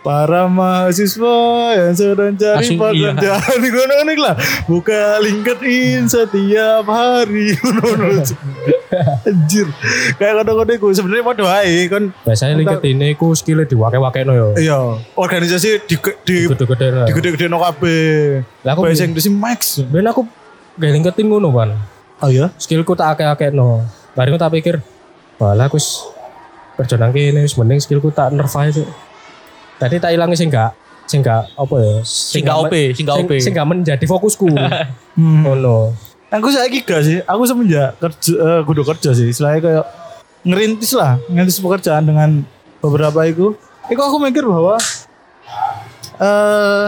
Para 0.01 0.49
mahasiswa 0.49 1.37
yang 1.77 1.93
sedang 1.93 2.33
cari 2.33 2.73
iya. 2.73 3.13
pekerjaan 3.13 3.59
ngono 3.77 3.93
ngono 4.01 4.13
lah. 4.17 4.35
Buka 4.65 5.21
LinkedIn 5.21 6.09
setiap 6.09 6.89
hari. 6.89 7.53
Anjir. 9.29 9.69
Kayak 10.17 10.41
kadang-kadang 10.41 10.77
gue 10.81 10.93
sebenarnya 10.97 11.25
mau 11.25 11.37
doain 11.37 11.85
kan 11.93 12.03
Biasanya 12.25 12.55
LinkedIn 12.65 13.13
iku 13.13 13.37
skillnya 13.37 13.69
diwake-wake 13.69 14.25
no 14.25 14.33
yo. 14.33 14.49
Iya, 14.57 15.05
organisasi 15.21 15.85
di 15.85 15.97
di 16.25 16.37
Gede-gede 16.49 16.87
no. 16.97 17.05
di 17.05 17.13
gede-gede 17.13 17.47
no 17.53 17.61
kabeh. 17.61 18.41
Lah 18.65 18.73
aku 18.73 18.89
Bahasa 18.89 19.05
Inggris 19.05 19.29
max. 19.29 19.85
Ben 19.85 20.09
aku 20.09 20.25
gak 20.81 20.97
LinkedIn 20.97 21.29
ngono 21.29 21.53
kan. 21.53 21.77
Oh 22.25 22.33
ya? 22.33 22.49
skillku 22.57 22.97
tak 22.97 23.21
akeh-akeh 23.21 23.53
no. 23.53 23.85
Bareng 24.17 24.41
tak 24.41 24.57
pikir, 24.57 24.81
walah 25.37 25.69
aku 25.69 25.77
kerja 26.81 26.97
nang 26.97 27.13
kene 27.13 27.45
wis 27.45 27.53
mending 27.61 27.85
skillku 27.85 28.09
tak 28.09 28.33
nerf 28.33 28.57
ae 28.57 28.73
Cuk. 28.73 29.10
Tadi 29.81 29.97
tak 29.97 30.13
ilangi 30.13 30.37
sing 30.37 30.53
gak 30.53 30.77
sing 31.09 31.25
gak 31.25 31.49
apa 31.57 31.75
ya? 31.81 31.95
Sing 32.05 32.45
gak 32.45 32.57
OP, 32.61 32.75
sing 32.93 33.05
gak 33.09 33.17
OP. 33.25 33.33
Sing 33.41 33.53
gak 33.57 33.69
menjadi 33.69 34.05
fokusku. 34.05 34.53
Hmm. 35.19 35.43
Ngono. 35.43 35.93
Aku 36.33 36.49
saya 36.55 36.71
gak 36.71 37.03
sih. 37.03 37.21
Aku 37.27 37.43
semenjak 37.45 37.99
kerja 37.99 38.33
eh, 38.39 38.61
kudu 38.63 38.87
kerja 38.87 39.11
sih. 39.11 39.29
Selain 39.35 39.59
kayak 39.59 39.85
ngerintis 40.47 40.97
lah, 40.97 41.19
ngerintis 41.29 41.61
pekerjaan 41.61 42.07
dengan 42.07 42.41
beberapa 42.79 43.27
itu. 43.27 43.53
Itu 43.91 44.01
aku 44.01 44.17
mikir 44.23 44.47
bahwa 44.47 44.79
eh 46.21 46.87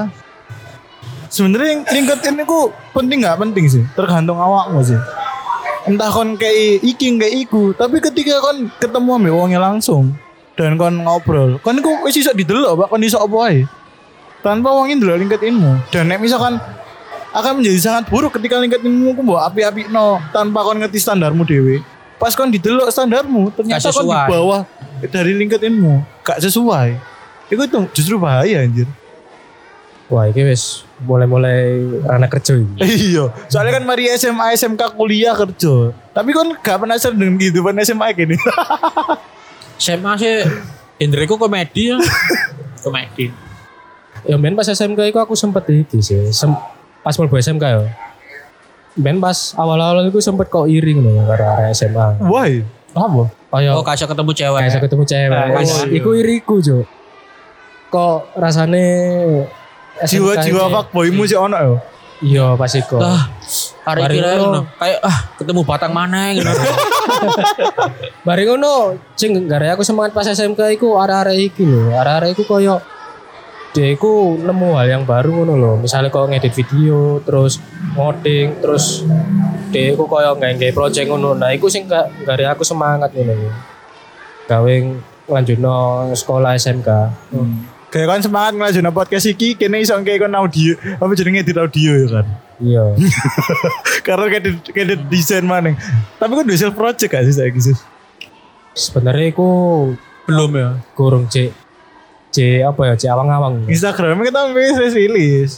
sebenarnya 1.28 1.83
LinkedIn 1.92 2.46
itu 2.46 2.59
penting 2.94 3.18
nggak 3.26 3.40
penting 3.42 3.64
sih, 3.68 3.85
tergantung 3.98 4.38
awakmu 4.38 4.81
sih. 4.87 5.00
Entah 5.85 6.09
kon 6.09 6.38
kayak 6.38 6.78
iki 6.87 7.11
kayak 7.18 7.35
iku, 7.42 7.74
tapi 7.74 7.98
ketika 7.98 8.38
kon 8.38 8.70
ketemu 8.78 9.18
sama 9.18 9.31
wongnya 9.35 9.61
langsung 9.61 10.14
dan 10.53 10.77
kon 10.77 11.01
ngobrol, 11.01 11.57
kon 11.65 11.81
iku 11.81 12.05
wis 12.05 12.21
iso 12.21 12.37
didelok, 12.37 12.85
Pak, 12.85 12.88
kon 12.93 13.03
iso 13.05 13.17
apa 13.17 13.37
ae. 13.49 13.65
Tanpa 14.45 14.75
wongin 14.75 15.01
ndelok 15.01 15.23
LinkedInmu. 15.23 15.88
Dan 15.88 16.11
nek 16.11 16.19
misalkan 16.21 16.59
akan 17.33 17.62
menjadi 17.62 17.81
sangat 17.81 18.05
buruk 18.12 18.37
ketika 18.37 18.61
LinkedInmu 18.61 19.17
ku 19.17 19.21
mbok 19.25 19.41
api-api 19.49 19.88
no 19.88 20.21
tanpa 20.35 20.61
kon 20.67 20.77
ngerti 20.77 21.01
standarmu 21.01 21.49
dewe. 21.49 21.81
Pas 22.21 22.37
kon 22.37 22.53
didelok 22.53 22.91
standarmu 22.93 23.55
ternyata 23.57 23.88
kon 23.95 24.05
di 24.05 24.19
bawah 24.29 24.62
dari 25.09 25.33
LinkedInmu, 25.41 26.23
gak 26.23 26.45
sesuai. 26.45 27.01
Itu 27.49 27.65
tuh 27.67 27.88
justru 27.97 28.21
bahaya 28.21 28.62
anjir. 28.62 28.87
Wah, 30.12 30.29
iki 30.29 30.45
wis 30.45 30.85
mulai-mulai 31.01 31.81
anak 32.12 32.37
kerja 32.37 32.61
iki. 32.61 32.85
iya, 33.17 33.33
soalnya 33.49 33.81
kan 33.81 33.85
mari 33.88 34.12
SMA, 34.12 34.53
SMK 34.53 34.93
kuliah 34.93 35.33
kerja. 35.33 35.97
Tapi 36.12 36.31
kon 36.37 36.53
gak 36.61 36.85
penasaran 36.85 37.17
dengan 37.17 37.41
kehidupan 37.41 37.81
SMA 37.81 38.12
gini. 38.12 38.37
SMA 39.83 40.12
sih 40.14 40.47
genreku 40.97 41.35
komedi 41.35 41.90
ya. 41.90 41.99
komedi. 42.85 43.35
Ya 44.23 44.38
men 44.38 44.55
pas 44.55 44.64
SMK 44.64 45.11
iku 45.11 45.18
aku 45.18 45.35
sempet 45.35 45.66
iki 45.66 45.99
sih. 45.99 46.31
Sem 46.31 46.55
pas 47.03 47.14
mlebu 47.18 47.35
SMK 47.37 47.64
ya. 47.66 47.83
Men 48.95 49.18
pas 49.18 49.57
awal-awal 49.59 50.07
iku 50.07 50.23
sempet 50.23 50.47
kok 50.47 50.71
iri 50.71 50.95
ngono 50.95 51.27
karo 51.27 51.45
arek 51.59 51.75
SMA. 51.75 52.23
Why? 52.23 52.62
Apa? 52.92 53.25
Kayak 53.51 53.73
Oh, 53.75 53.85
kasih 53.85 54.07
ketemu 54.07 54.33
cewek. 54.33 54.61
saya 54.64 54.81
ketemu 54.81 55.05
cewek. 55.05 55.45
Wis, 55.59 55.73
iya. 55.73 55.85
Iku 55.92 56.11
iriku, 56.14 56.55
Cuk. 56.61 56.85
Kok 57.88 58.37
rasane 58.37 58.85
Jiwa-jiwa 60.01 60.73
fuckboymu 60.73 61.25
sih 61.25 61.37
ono 61.37 61.57
ya. 61.57 61.73
Iya, 62.23 62.47
pasti 62.57 62.81
kok. 62.81 63.01
Ah, 63.03 63.29
hari 63.83 64.01
kira 64.09 64.38
ngono. 64.38 64.61
Kayak 64.79 64.99
ah 65.03 65.18
ketemu 65.35 65.61
batang 65.66 65.92
mana 65.92 66.31
gitu. 66.37 66.49
Bareng 68.23 68.49
ngono, 68.55 68.99
sing 69.18 69.35
gara 69.51 69.75
aku 69.75 69.83
semangat 69.83 70.14
pas 70.14 70.27
SMK 70.27 70.79
iku 70.79 70.99
arek-arek 70.99 71.38
iki 71.53 71.62
lho. 71.66 71.90
Arek-arek 71.92 72.38
iku 72.38 72.45
koyo 72.47 72.77
dia 73.73 73.88
iku 73.88 74.37
nemu 74.37 74.77
hal 74.77 74.87
yang 74.87 75.05
baru 75.09 75.33
ngono 75.33 75.55
lho. 75.57 75.73
Misalnya 75.81 76.12
kok 76.12 76.29
ngedit 76.29 76.53
video, 76.53 77.18
terus 77.25 77.57
ngoding, 77.97 78.61
terus 78.61 79.03
dia 79.73 79.92
iku 79.92 80.05
koyo 80.05 80.37
nggak 80.37 80.71
project 80.71 81.09
ngono. 81.09 81.35
Nah, 81.35 81.51
iku 81.51 81.66
sing 81.66 81.88
ga- 81.88 82.12
gara 82.23 82.53
aku 82.53 82.62
semangat 82.62 83.11
ngono 83.16 83.33
lho. 83.33 83.51
Gawe 84.47 84.73
ngelanjutno 85.27 85.75
sekolah 86.12 86.55
SMK. 86.55 86.88
Kayak 87.92 88.09
kan 88.09 88.21
semangat 88.25 88.53
ngelajun 88.57 88.88
podcast 88.92 89.29
iki 89.29 89.53
kene 89.53 89.81
iso 89.81 89.92
kayak 90.01 90.25
kon 90.25 90.33
audio 90.33 90.73
apa 90.97 91.12
jenenge 91.12 91.45
edit 91.45 91.61
audio 91.61 91.92
ya 91.92 92.09
kan. 92.09 92.27
Iya. 92.62 92.94
Karena 94.07 94.27
kayak 94.31 94.42
kayak 94.70 95.11
desain 95.11 95.42
maning. 95.42 95.75
Tapi 96.16 96.33
kan 96.33 96.46
self 96.55 96.72
project 96.72 97.11
gak 97.11 97.27
sih 97.27 97.35
saya 97.35 97.51
gitu. 97.51 97.75
Sebenarnya 98.72 99.29
iku 99.29 99.48
Belum 100.25 100.51
ya. 100.55 100.79
kurung 100.94 101.27
C 101.27 101.51
C 102.31 102.62
apa 102.62 102.88
ya 102.88 102.94
C 102.94 103.11
awang-awang. 103.11 103.66
Instagram 103.66 104.22
kita 104.22 104.48
wis 104.55 104.79
wis 104.79 104.94
rilis. 104.94 105.53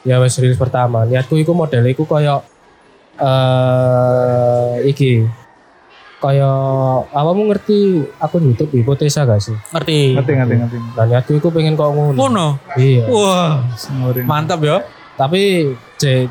ya 0.00 0.16
wes 0.16 0.32
rilis 0.40 0.56
pertama 0.56 1.04
niatku 1.04 1.36
iku 1.36 1.52
model 1.52 1.84
iku 1.84 2.08
kaya 2.08 2.40
eh 3.20 4.88
iki 4.88 5.28
kaya 6.20 6.48
awamu 7.12 7.48
ngerti 7.48 8.04
akun 8.16 8.48
YouTube 8.48 8.72
hipotesa 8.74 9.24
gak 9.24 9.40
sih? 9.40 9.56
Ngerti. 9.72 10.16
Ngerti 10.16 10.32
ngerti 10.36 10.54
ngerti. 10.56 10.76
Nah 10.96 11.04
niatku 11.04 11.32
iku 11.34 11.48
pengen 11.48 11.76
kok 11.76 11.92
ngono. 11.92 12.16
Ngono. 12.16 12.46
Iya. 12.76 13.04
Wah, 13.08 13.60
Sengorin. 13.76 14.24
mantap 14.24 14.60
ya. 14.60 14.84
Tapi 15.18 15.72
C 15.98 16.28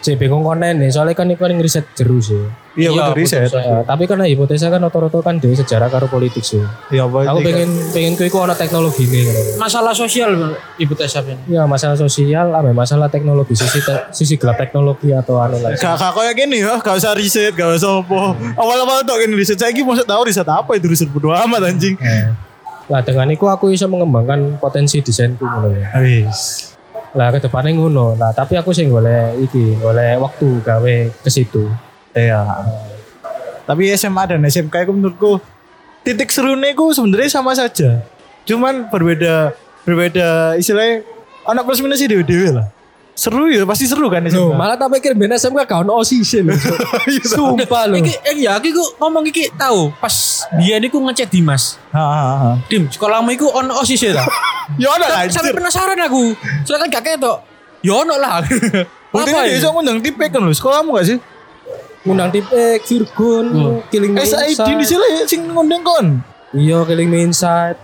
C 0.00 0.16
bingung 0.16 0.40
konten 0.40 0.80
nih 0.80 0.88
soalnya 0.88 1.12
kan 1.12 1.28
iku 1.28 1.44
kan 1.44 1.52
ngeriset 1.52 1.92
jeru 1.92 2.16
sih. 2.16 2.40
Iya 2.74 2.90
Iya, 2.90 3.04
riset. 3.14 3.52
Eh, 3.52 3.84
tapi 3.86 4.08
karena 4.08 4.24
hipotesa 4.26 4.72
kan 4.72 4.80
rata-rata 4.82 5.20
kan 5.20 5.36
dari 5.38 5.52
sejarah 5.54 5.92
karo 5.92 6.08
politik 6.08 6.40
sih. 6.42 6.58
Iya 6.90 7.04
apa 7.04 7.22
Aku 7.30 7.44
pengen 7.44 7.70
pengen 7.92 8.16
ku 8.16 8.24
iku 8.24 8.42
ana 8.42 8.56
teknologi 8.56 9.04
nih. 9.06 9.28
Masalah 9.60 9.92
sosial 9.92 10.56
Ibu 10.80 10.96
Tessa 10.96 11.20
ini. 11.22 11.36
Ya 11.52 11.68
masalah 11.68 11.94
sosial, 12.00 12.50
ame 12.50 12.72
masalah 12.72 13.12
teknologi, 13.12 13.54
sisi 13.54 13.78
te- 13.84 14.08
sisi 14.10 14.34
gelap 14.40 14.56
teknologi 14.56 15.12
atau 15.12 15.38
anu 15.38 15.60
lagi. 15.60 15.78
Gak 15.78 16.00
gak 16.00 16.12
kayak 16.16 16.34
gini 16.34 16.64
ya, 16.64 16.80
gak 16.80 16.98
usah 16.98 17.12
riset, 17.14 17.52
gak 17.54 17.76
usah 17.78 18.02
apa. 18.02 18.34
Awal-awal 18.58 19.06
tuh 19.06 19.20
gini 19.22 19.36
riset, 19.38 19.60
saya 19.60 19.70
mau 19.86 19.94
tahu 19.94 20.22
riset 20.26 20.48
apa 20.48 20.74
itu 20.74 20.90
riset 20.90 21.12
bodo 21.12 21.30
amat 21.30 21.70
anjing. 21.70 21.94
Nah 22.90 23.00
dengan 23.06 23.30
itu 23.30 23.46
aku 23.46 23.70
bisa 23.70 23.86
mengembangkan 23.86 24.58
potensi 24.58 24.98
desainku 24.98 25.46
ngono 25.46 25.78
ya. 25.78 25.94
Habis. 25.94 26.73
Lah 27.14 27.30
ke 27.30 27.38
depannya 27.38 27.70
ngono. 27.72 28.18
Nah, 28.18 28.34
tapi 28.34 28.58
aku 28.58 28.74
sih 28.74 28.86
golek 28.86 29.38
iki, 29.40 29.78
golek 29.78 30.18
waktu 30.18 30.48
gawe 30.60 30.94
ke 31.22 31.30
situ. 31.30 31.70
Iya. 32.10 32.42
Tapi 33.64 33.88
SMA 33.94 34.22
dan 34.26 34.42
SMK 34.42 34.84
itu 34.84 34.92
menurutku 34.92 35.38
titik 36.02 36.28
serunya 36.28 36.74
itu 36.74 36.84
sebenarnya 36.90 37.30
sama 37.30 37.54
saja. 37.54 38.02
Cuman 38.44 38.90
berbeda 38.90 39.54
berbeda 39.82 40.58
istilahnya 40.58 41.00
anak 41.44 41.64
plus 41.64 41.80
minus 41.80 42.02
dewe 42.02 42.20
dewe 42.20 42.50
lah. 42.50 42.68
Seru 43.14 43.46
ya 43.46 43.62
pasti 43.62 43.86
seru 43.86 44.10
kan 44.10 44.26
Loh, 44.26 44.50
SMK. 44.50 44.58
malah 44.58 44.74
tak 44.74 44.90
pikir 44.90 45.14
ben 45.14 45.30
SMK 45.30 45.64
gak 45.64 45.86
ono 45.86 46.02
OSIS 46.02 46.34
lho. 46.44 46.50
Sumpah 47.22 47.86
lho. 47.86 48.02
Iki 48.02 48.10
eh, 48.26 48.34
ya 48.42 48.58
iki 48.58 48.74
ku 48.74 48.82
ngomong 48.98 49.22
iki 49.30 49.54
tahu 49.54 49.94
pas 49.96 50.42
dia 50.58 50.82
niku 50.82 50.98
ngechat 50.98 51.30
Dimas. 51.30 51.78
Ha, 51.94 52.02
ha, 52.02 52.32
ha. 52.34 52.50
Dim, 52.66 52.90
sekolahmu 52.90 53.30
iku 53.30 53.54
ono 53.54 53.78
OSIS 53.78 54.02
ya 54.02 54.18
ta? 54.18 54.26
Ya 54.76 54.88
ada 54.96 55.06
lah. 55.06 55.20
Sampai 55.28 55.52
penasaran 55.52 55.98
aku. 56.00 56.34
Soalnya 56.64 56.86
kan 56.86 56.94
gak 56.98 57.04
ketok. 57.04 57.38
Ya 57.84 57.92
ono 57.94 58.14
lah. 58.16 58.40
Buktinya 59.12 59.40
Apa 59.40 59.46
dia 59.46 59.52
ya? 59.52 59.56
bisa 59.60 59.68
ngundang 59.70 59.98
tipe 60.02 60.24
kan 60.26 60.40
lho. 60.40 60.50
Sekolahmu 60.50 60.96
gak 60.96 61.06
sih? 61.06 61.18
Ngundang 62.04 62.30
tipe 62.30 62.64
Virgun, 62.84 63.46
Killing 63.88 64.12
Me 64.12 64.24
SID 64.24 64.60
di 64.60 64.72
Inside. 64.76 64.84
sini 64.84 65.06
sing 65.24 65.40
ngundang 65.48 65.80
kon. 65.80 66.06
Iya, 66.52 66.84
Killing 66.84 67.08
Me 67.08 67.24
Inside. 67.24 67.78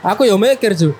Aku 0.00 0.24
ya 0.24 0.38
mikir, 0.38 0.72
Cuk. 0.72 0.94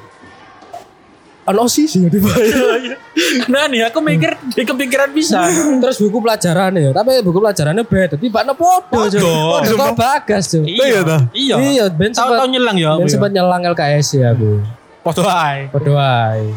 Ono 1.49 1.65
OSIS 1.65 1.97
ya 1.97 2.13
dibayar. 2.13 3.01
Nah 3.49 3.65
nih 3.73 3.89
aku 3.89 4.05
mikir 4.05 4.37
di 4.53 4.69
kepikiran 4.69 5.09
bisa. 5.17 5.49
Terus 5.81 5.97
buku 5.97 6.21
pelajarannya 6.21 6.81
ya, 6.85 6.91
tapi 6.93 7.25
buku 7.25 7.41
pelajarannya 7.41 7.89
beda. 7.89 8.21
Tiba 8.21 8.45
no 8.45 8.53
podo. 8.53 8.93
Podo 8.93 9.73
kok 9.73 9.97
bagas, 9.97 10.53
Cuk. 10.53 10.69
Iya 10.69 11.01
ta? 11.01 11.25
Iya. 11.33 11.57
Iya, 11.57 11.85
ben 11.89 12.13
sempat 12.13 12.45
nyelang 12.45 12.77
ya. 12.77 13.01
ben 13.01 13.09
sempat 13.09 13.33
nyelang 13.33 13.65
LKS 13.65 14.21
ya 14.21 14.37
aku. 14.37 14.61
Foto 15.01 15.23
ae. 15.25 15.69
Podo 15.69 15.95
ae. 15.95 16.53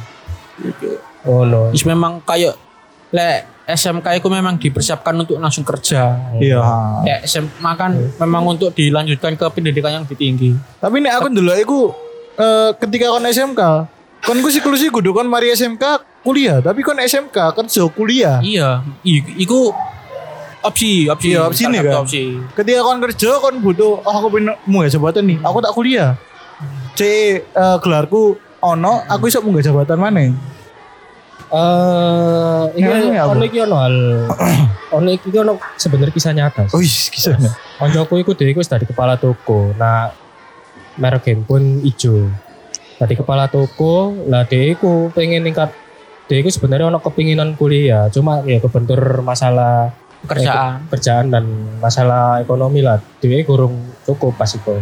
Oh 1.23 1.45
no. 1.45 1.69
Is 1.69 1.83
memang 1.83 2.21
kayak 2.21 2.57
le 3.11 3.29
SMK 3.63 4.17
itu 4.17 4.27
memang 4.27 4.57
dipersiapkan 4.57 5.13
untuk 5.15 5.37
langsung 5.37 5.61
kerja. 5.61 6.17
Iya. 6.35 6.59
Ya 7.03 7.15
SMA 7.23 7.71
kan 7.73 7.93
memang 8.17 8.43
untuk 8.49 8.73
dilanjutkan 8.73 9.33
ke 9.33 9.45
pendidikan 9.49 9.91
yang 9.91 10.03
lebih 10.03 10.17
tinggi. 10.17 10.51
Tapi 10.77 10.99
nek 10.99 11.13
aku 11.15 11.27
dulu 11.29 11.51
aku 11.51 11.79
eh, 12.35 12.69
ketika 12.77 13.09
kon 13.09 13.23
SMK, 13.23 13.61
kon 14.21 14.37
ku 14.39 14.49
siklus 14.49 14.81
iku 14.81 14.99
kudu 14.99 15.13
kon 15.13 15.25
mari 15.25 15.51
SMK 15.51 15.83
kuliah, 16.21 16.59
tapi 16.59 16.81
kon 16.81 16.97
SMK 16.97 17.37
kerja 17.53 17.81
kuliah. 17.87 18.37
Iya, 18.41 18.81
i- 19.01 19.37
iku 19.39 19.71
opsi, 20.61 21.07
opsi. 21.07 21.31
Iya, 21.31 21.39
opsi 21.45 21.63
nih 21.65 21.79
kan. 21.81 22.01
Opsi. 22.01 22.23
Ketika 22.53 22.79
kon 22.81 22.99
kerja 22.99 23.29
kon 23.39 23.55
butuh 23.59 23.99
oh 23.99 24.13
aku 24.13 24.27
pengen 24.31 24.57
munggah 24.63 24.89
jabatan 24.89 25.23
nih, 25.25 25.37
aku 25.39 25.57
tak 25.59 25.71
kuliah. 25.71 26.11
C 26.95 27.01
eh, 27.41 27.77
gelarku 27.81 28.35
ono, 28.61 29.01
aku 29.09 29.31
iso 29.31 29.41
munggah 29.41 29.65
jabatan 29.65 29.97
mana? 29.97 30.29
Eh, 31.51 32.63
ini 32.79 33.19
ono 33.19 33.43
iki 33.43 33.59
ono 33.59 33.75
hal. 33.75 33.95
Ono 34.95 35.07
iki 35.07 35.31
ono 35.35 35.55
sebenarnya 35.79 36.11
kisah 36.11 36.35
nyata. 36.35 36.67
Oh 36.75 36.83
kisahnya. 36.83 37.47
Koncoku 37.79 38.19
iku 38.19 38.31
dhewe 38.35 38.59
wis 38.59 38.67
dari 38.67 38.83
kepala 38.83 39.15
toko. 39.15 39.71
Nah, 39.79 40.11
merek 40.99 41.31
handphone 41.31 41.79
ijo. 41.83 42.27
Dari 42.99 43.15
kepala 43.15 43.47
toko, 43.47 44.11
lah 44.27 44.43
dhewe 44.43 44.75
iku 44.75 45.07
pengen 45.15 45.47
ningkat 45.47 45.71
dhewe 46.27 46.43
iku 46.43 46.51
sebenarnya 46.51 46.91
ono 46.91 46.99
kepinginan 46.99 47.55
kuliah, 47.55 48.11
cuma 48.11 48.43
ya 48.43 48.59
kebentur 48.59 49.23
masalah 49.23 49.95
Kerjaan. 50.27 50.91
kerjaan 50.91 51.31
dan 51.31 51.47
masalah 51.79 52.43
ekonomi 52.43 52.83
lah. 52.83 52.99
Dhewe 53.23 53.47
kurang 53.47 53.79
cukup 54.03 54.35
pas 54.35 54.51
iku. 54.51 54.75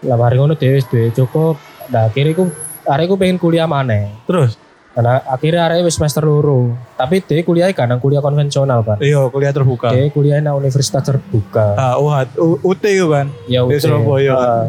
Lah 0.00 0.16
mari 0.16 0.40
ngono 0.40 0.56
dhewe 0.56 0.80
duwe 0.80 1.12
cukup. 1.12 1.60
Nah, 1.90 2.08
akhirnya 2.08 2.32
iku 2.32 2.44
arek 2.86 3.04
iku 3.06 3.16
pengen 3.16 3.36
kuliah 3.36 3.68
maneh. 3.68 4.08
Terus? 4.24 4.56
Karena 4.90 5.22
akhirnya 5.22 5.68
arek 5.68 5.84
wis 5.84 6.00
semester 6.00 6.24
loro. 6.24 6.72
Tapi 6.96 7.20
dhewe 7.20 7.44
kuliah 7.44 7.68
kan 7.70 7.92
kuliah 8.00 8.24
konvensional 8.24 8.80
kan. 8.80 8.96
Iya 8.98 9.28
kuliah 9.28 9.52
terbuka. 9.52 9.92
Dhewe 9.92 10.08
kuliah 10.08 10.40
nang 10.40 10.56
universitas 10.56 11.04
terbuka. 11.04 11.76
Ah, 11.76 11.94
UHAT, 12.00 12.40
U- 12.40 12.60
UT 12.64 12.80
kan. 12.82 13.28
Ya 13.44 13.60
Di 13.62 13.76
UT. 13.76 13.80
Surabaya. 13.80 14.34
Ah. 14.34 14.66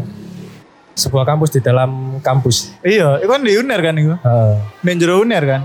sebuah 0.91 1.23
kampus 1.23 1.55
di 1.55 1.63
dalam 1.63 2.19
kampus. 2.19 2.75
Iya, 2.83 3.17
itu 3.17 3.31
kan 3.31 3.41
di 3.41 3.55
UNER 3.55 3.79
kan 3.79 3.95
itu. 3.95 4.11
Heeh. 4.11 4.53
Ning 4.83 4.99
jero 4.99 5.23
UNER 5.23 5.43
kan. 5.47 5.61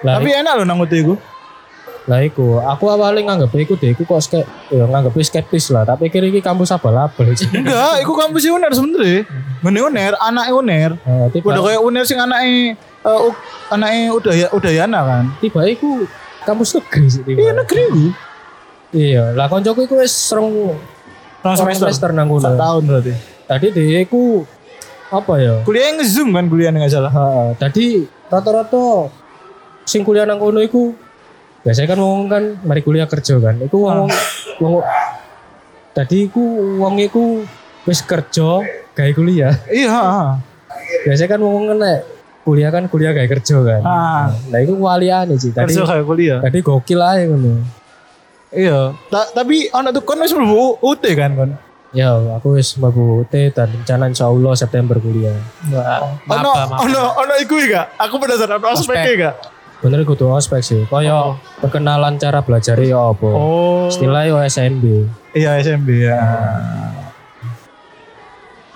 Lah, 0.00 0.20
Tapi 0.20 0.28
enak 0.30 0.60
loh 0.60 0.64
nang 0.64 0.78
UT 0.78 0.92
itu. 0.92 1.16
Lah 2.10 2.26
iku, 2.26 2.58
aku 2.58 2.90
awalnya 2.90 3.22
nganggep 3.22 3.54
iku 3.62 3.78
deh, 3.78 3.94
iku 3.94 4.02
kok 4.02 4.18
ske, 4.18 4.42
ya 4.74 4.82
nganggep 4.82 5.14
skeptis 5.22 5.70
lah, 5.70 5.86
tapi 5.86 6.10
kira 6.10 6.26
iki 6.26 6.42
kampus 6.42 6.74
abal-abal. 6.74 7.30
Enggak, 7.54 8.02
itu 8.02 8.10
kampus 8.10 8.42
UNER 8.50 8.72
sebenernya. 8.74 9.22
Ngene 9.62 9.78
UNER, 9.86 10.12
anak 10.18 10.50
UNER. 10.50 10.90
Heeh, 10.98 11.26
tiba, 11.30 11.54
Udah 11.54 11.62
kayak 11.62 11.80
UNER 11.86 12.02
sing 12.02 12.18
anaknya 12.18 12.74
eh 13.00 13.08
uh, 13.08 13.32
anaknya 13.72 14.02
udah 14.12 14.34
ya 14.34 14.48
Udayana 14.52 15.00
kan. 15.06 15.24
tiba 15.40 15.64
iku 15.64 16.04
kampus 16.42 16.74
negeri 16.76 17.06
sih 17.06 17.22
tiba. 17.22 17.38
Iya 17.38 17.52
negeri 17.54 17.82
itu. 17.86 18.04
Iya, 18.90 19.24
lah 19.38 19.46
koncoku 19.46 19.86
iku 19.86 20.02
wis 20.02 20.10
serong 20.10 20.74
Rong 21.40 21.54
serong 21.56 21.72
semester. 21.78 22.10
semester 22.10 22.10
nang 22.10 22.28
tahun 22.28 22.82
berarti. 22.90 23.14
Tadi 23.46 23.66
dia 23.70 24.02
iku 24.02 24.42
apa 25.14 25.32
ya? 25.38 25.54
Kuliahnya 25.62 26.02
nge-zoom 26.02 26.34
kan 26.34 26.44
kuliah 26.50 26.74
nggak 26.74 26.90
salah. 26.90 27.12
Heeh, 27.14 27.48
tadi 27.56 27.86
rata-rata 28.26 29.08
sing 29.86 30.02
kuliah 30.02 30.26
nang 30.26 30.42
iku 30.58 30.92
biasanya 31.60 31.88
kan 31.88 31.98
ngomong 31.98 32.26
kan 32.26 32.42
mari 32.62 32.80
kuliah 32.80 33.04
kerja 33.04 33.36
kan. 33.36 33.54
Iku 33.58 33.76
ngomong 33.78 34.10
ngomong 34.58 34.82
tadi 35.90 36.26
iku 36.26 36.42
wong 36.78 36.96
iku 36.98 37.44
wis 37.84 38.00
kerja 38.00 38.64
gawe 38.90 39.12
kuliah. 39.12 39.54
Iya. 39.66 40.36
Biasanya 41.02 41.28
kan 41.28 41.40
ngomong 41.40 41.64
kan 41.66 41.78
nek 41.78 41.98
kuliah 42.40 42.70
kan 42.70 42.84
kuliah 42.86 43.12
gawe 43.12 43.28
kerja 43.30 43.56
kan. 43.60 43.80
Ah, 43.82 44.24
Nah 44.48 44.58
iku 44.58 44.74
waliane 44.78 45.36
sih. 45.36 45.50
Tadi 45.50 45.70
kerja 45.70 45.82
kayak 45.86 46.04
kuliah. 46.04 46.38
tadi 46.40 46.58
gokil 46.60 46.98
aja 46.98 47.24
ngono. 47.26 47.60
Iya. 48.50 48.96
Ta- 49.06 49.30
tapi 49.30 49.68
anak 49.68 49.94
tuh 49.94 50.02
kon 50.02 50.18
wis 50.18 50.32
mlebu 50.32 50.80
UT 50.80 51.04
kan 51.12 51.32
kon. 51.34 51.52
Ya, 51.90 52.14
aku 52.32 52.54
wis 52.54 52.74
mlebu 52.74 53.20
UT 53.20 53.34
dan 53.50 53.66
rencana 53.68 54.06
insyaallah 54.06 54.54
September 54.54 54.94
kuliah. 54.96 55.34
Ono 55.66 56.10
Maba, 56.24 56.50
maba. 56.64 56.76
ono 56.80 57.02
ono 57.18 57.34
iku 57.36 57.58
gak? 57.60 57.98
Aku 57.98 58.16
penasaran 58.16 58.56
ono 58.56 58.72
ospeknya 58.72 59.12
gak? 59.20 59.34
Bener 59.80 60.04
kudu 60.04 60.28
ospek 60.28 60.60
sih. 60.60 60.84
Kaya 60.84 61.40
perkenalan 61.58 62.20
cara 62.20 62.44
belajar 62.44 62.76
ya 62.76 63.00
apa. 63.12 63.28
Oh. 63.28 63.88
Istilahnya 63.88 64.28
yo 64.28 64.36
SNB. 64.44 64.84
Iya 65.32 65.56
SMB 65.56 65.88
ya. 66.04 66.20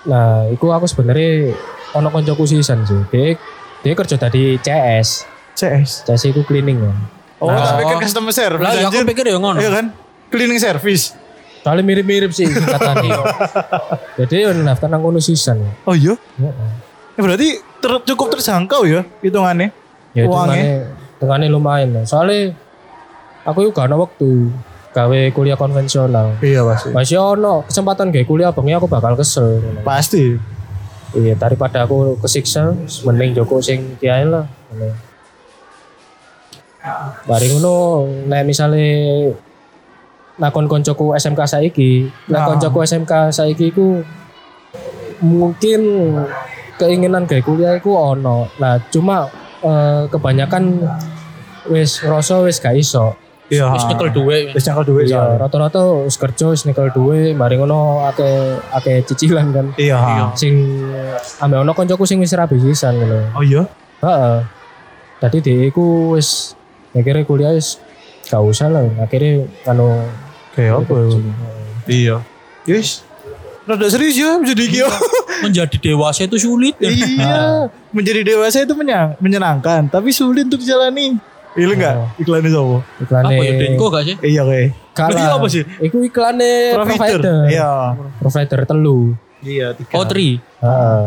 Nah, 0.05 0.49
iku 0.49 0.73
aku 0.73 0.89
sebenarnya 0.89 1.53
ono 1.93 2.09
koncoku 2.09 2.45
sisan 2.49 2.85
sih. 2.89 2.97
Dia 3.13 3.37
dia 3.85 3.93
kerja 3.93 4.17
tadi 4.17 4.57
CS. 4.61 5.29
CS. 5.55 6.09
CS 6.09 6.23
itu 6.33 6.41
cleaning 6.45 6.81
ya. 6.81 6.93
Oh, 7.39 7.53
Nah. 7.53 7.77
tapi 7.77 7.85
ke 7.85 7.95
customer 8.09 8.33
service. 8.33 8.65
Lah 8.65 8.73
ya 8.73 8.89
aku 8.89 9.05
pikir 9.05 9.29
ya 9.29 9.37
ngono. 9.37 9.61
Iya 9.61 9.71
kan? 9.71 9.87
Cleaning 10.33 10.57
service. 10.57 11.13
Soalnya 11.61 11.85
mirip-mirip 11.85 12.33
sih 12.33 12.45
singkatannya. 12.49 13.13
Jadi 14.21 14.35
yo 14.45 14.53
daftar 14.53 14.89
nang 14.89 15.05
sisan. 15.21 15.61
Oh 15.85 15.93
iya. 15.97 16.17
Heeh. 16.41 16.71
Ya, 17.15 17.21
berarti 17.21 17.49
ter- 17.81 18.05
cukup 18.09 18.33
terjangkau 18.37 18.85
ya 18.89 19.05
hitungannya. 19.21 19.84
Ya 20.15 20.31
Uangnya. 20.31 20.87
hitungannya 21.19 21.49
lumayan 21.51 21.91
lah. 21.91 22.05
Soalnya 22.07 22.55
aku 23.43 23.67
juga 23.67 23.85
ada 23.91 23.99
waktu 23.99 24.51
gawe 24.95 25.21
kuliah 25.35 25.59
konvensional. 25.59 26.39
Iya 26.39 26.63
pasti. 26.63 26.95
Masih 26.95 27.19
ono 27.19 27.67
kesempatan 27.67 28.15
gawe 28.15 28.25
kuliah 28.25 28.55
bangnya 28.55 28.79
aku 28.79 28.87
bakal 28.87 29.19
kesel. 29.19 29.59
Pasti. 29.83 30.39
Iya 31.15 31.35
daripada 31.35 31.83
aku 31.83 32.15
kesiksa 32.19 32.75
mending 33.03 33.35
Joko 33.35 33.59
sing 33.59 33.99
kiai 33.99 34.23
lah. 34.23 34.47
Bari 37.25 37.47
ngono 37.51 38.05
nek 38.29 38.45
misale 38.45 38.85
nakon 40.37 40.67
koncoku 40.67 41.15
SMK 41.15 41.41
saiki, 41.49 42.11
Nah. 42.29 42.45
koncoku 42.45 42.83
SMK 42.83 43.31
saiki 43.31 43.71
ku 43.71 44.03
mungkin 45.25 45.81
keinginan 46.77 47.25
gawe 47.25 47.41
kuliah 47.41 47.79
iku 47.79 47.95
ono. 47.95 48.51
Nah, 48.59 48.77
cuma 48.91 49.31
eh, 49.65 50.03
kebanyakan 50.13 50.85
wis 51.73 52.05
ngerasa 52.05 52.45
wis 52.45 52.61
gak 52.61 52.77
iso. 52.77 53.17
Iya. 53.49 53.73
Wis 53.77 53.85
nyekel 53.89 54.09
duwe. 54.13 54.39
Wis 54.57 54.65
nyekel 54.65 54.85
duit 54.89 55.07
Iya, 55.09 55.37
rata-rata 55.37 56.05
wis 56.05 56.17
kerja 56.17 56.53
wis 56.53 56.65
nyekel 56.65 56.89
duwe, 56.93 57.33
mari 57.37 57.61
ngono 57.61 58.05
akeh 58.09 58.61
akeh 58.73 59.05
cicilan 59.05 59.53
kan. 59.53 59.67
Iya. 59.77 59.97
ha. 59.97 60.15
Sing 60.37 60.55
ambek 61.41 61.65
ono 61.65 61.73
koncoku 61.77 62.05
sing 62.09 62.21
wis 62.21 62.33
rabi 62.37 62.61
sisan 62.61 63.01
ngono. 63.01 63.37
Oh 63.37 63.45
iya. 63.45 63.65
Heeh. 64.05 64.37
Tadi 65.21 65.39
dia 65.41 65.69
iku 65.69 66.17
wis 66.17 66.53
akhirnya 66.93 67.25
kuliah 67.25 67.53
wis 67.53 67.81
gak 68.29 68.41
usah 68.41 68.69
lah. 68.73 68.85
Akhirnya 69.01 69.49
anu 69.69 70.05
Kayak 70.55 70.87
apa 70.87 70.95
ya? 70.95 71.09
Iya. 71.91 72.17
Yes. 72.65 73.03
Rada 73.65 73.89
serius 73.89 74.15
ya 74.15 74.37
menjadi 74.37 74.65
kio. 74.69 74.89
Menjadi 75.45 75.77
dewasa 75.81 76.25
itu 76.25 76.37
sulit. 76.37 76.77
ya. 76.77 76.89
iya. 76.93 77.39
Menjadi 77.91 78.21
dewasa 78.23 78.61
itu 78.61 78.73
menyen- 78.73 79.17
menyenangkan, 79.19 79.89
tapi 79.89 80.13
sulit 80.13 80.45
untuk 80.47 80.61
dijalani. 80.61 81.17
Iya 81.55 81.71
enggak? 81.71 81.97
Iklannya 82.19 82.51
sama. 82.51 82.79
iklane 82.99 83.27
Apa 83.31 83.43
ya 83.47 83.53
Denko 83.57 83.87
gak 83.89 84.05
sih? 84.05 84.17
Iya 84.21 84.43
kayak. 84.43 84.69
kalah. 84.93 85.39
Apa 85.39 85.47
sih? 85.47 85.63
Iku 85.81 86.03
iklane 86.03 86.75
Provider. 86.75 87.19
provider. 87.23 87.37
Iya. 87.47 87.71
Provider 88.19 88.61
telu. 88.67 89.01
Iya, 89.45 89.67
tiga. 89.77 89.93
Oh, 89.95 90.05
tri. 90.09 90.41
Heeh. 90.41 91.07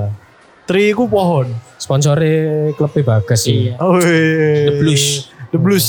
Tri 0.63 0.84
ku 0.93 1.06
pohon. 1.08 1.48
Sponsore 1.78 2.32
klub 2.74 2.93
Bagas 2.93 3.43
sih. 3.43 3.72
Iya. 3.72 3.80
Oh, 3.80 4.00
The 4.00 4.74
Blues. 4.78 5.06
The 5.52 5.60
Blues. 5.60 5.88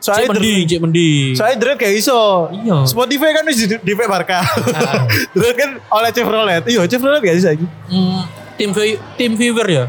Cek 0.00 0.16
Soalnya 0.16 0.32
mending, 0.32 0.62
cek 0.64 0.80
mending. 0.80 1.30
Saya 1.36 1.54
Dread 1.60 1.76
kayak 1.76 2.00
iso. 2.00 2.48
Iya. 2.48 2.88
Spotify 2.88 3.36
kan 3.36 3.44
di 3.44 3.52
di 3.68 3.92
Barca. 3.92 4.40
Dread 5.36 5.56
kan 5.60 5.70
oleh 5.92 6.08
Chevrolet. 6.08 6.64
Iya, 6.64 6.88
Chevrolet 6.88 7.20
gak 7.20 7.36
sih 7.36 7.44
saiki? 7.44 7.66
Hmm, 7.92 8.24
tim 8.56 8.72
tim 9.20 9.32
viewer 9.36 9.68
ya. 9.68 9.84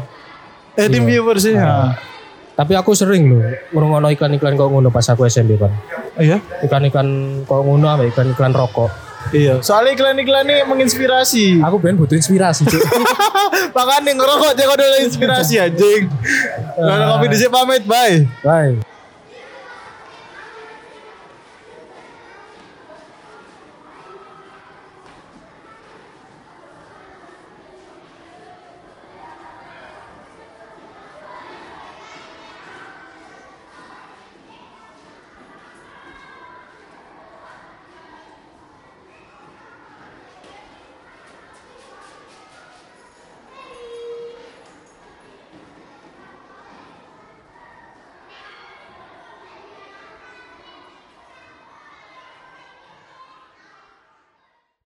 Eh 0.76 0.92
tim 0.92 1.08
viewer 1.08 1.40
sih. 1.40 1.56
ya. 1.56 1.96
Tapi 2.52 2.76
aku 2.76 2.92
sering 2.92 3.24
loh 3.32 3.40
ngrungokno 3.72 4.12
iklan-iklan 4.12 4.60
kok 4.60 4.68
ngono 4.68 4.92
pas 4.92 5.08
aku 5.08 5.24
SMP 5.24 5.56
kan. 5.56 5.72
Iya. 6.20 6.44
Iklan-iklan 6.60 7.08
kok 7.48 7.60
ngono 7.64 7.88
apa 7.88 8.04
iklan-iklan 8.04 8.52
rokok. 8.52 8.92
Iya. 9.32 9.64
Soalnya 9.64 9.96
iklan-iklan 9.96 10.44
ini 10.44 10.60
menginspirasi. 10.68 11.64
Aku 11.64 11.80
pengen 11.80 12.04
butuh 12.04 12.20
inspirasi, 12.20 12.68
Cuk. 12.68 12.84
Makanya 13.76 14.12
ngerokok 14.12 14.52
jangan 14.60 14.76
ada 14.76 14.98
inspirasi 15.00 15.54
anjing. 15.56 16.12
Kalau 16.76 17.16
kopi 17.16 17.26
di 17.32 17.48
pamit, 17.48 17.82
bye. 17.88 18.28
Bye. 18.44 18.91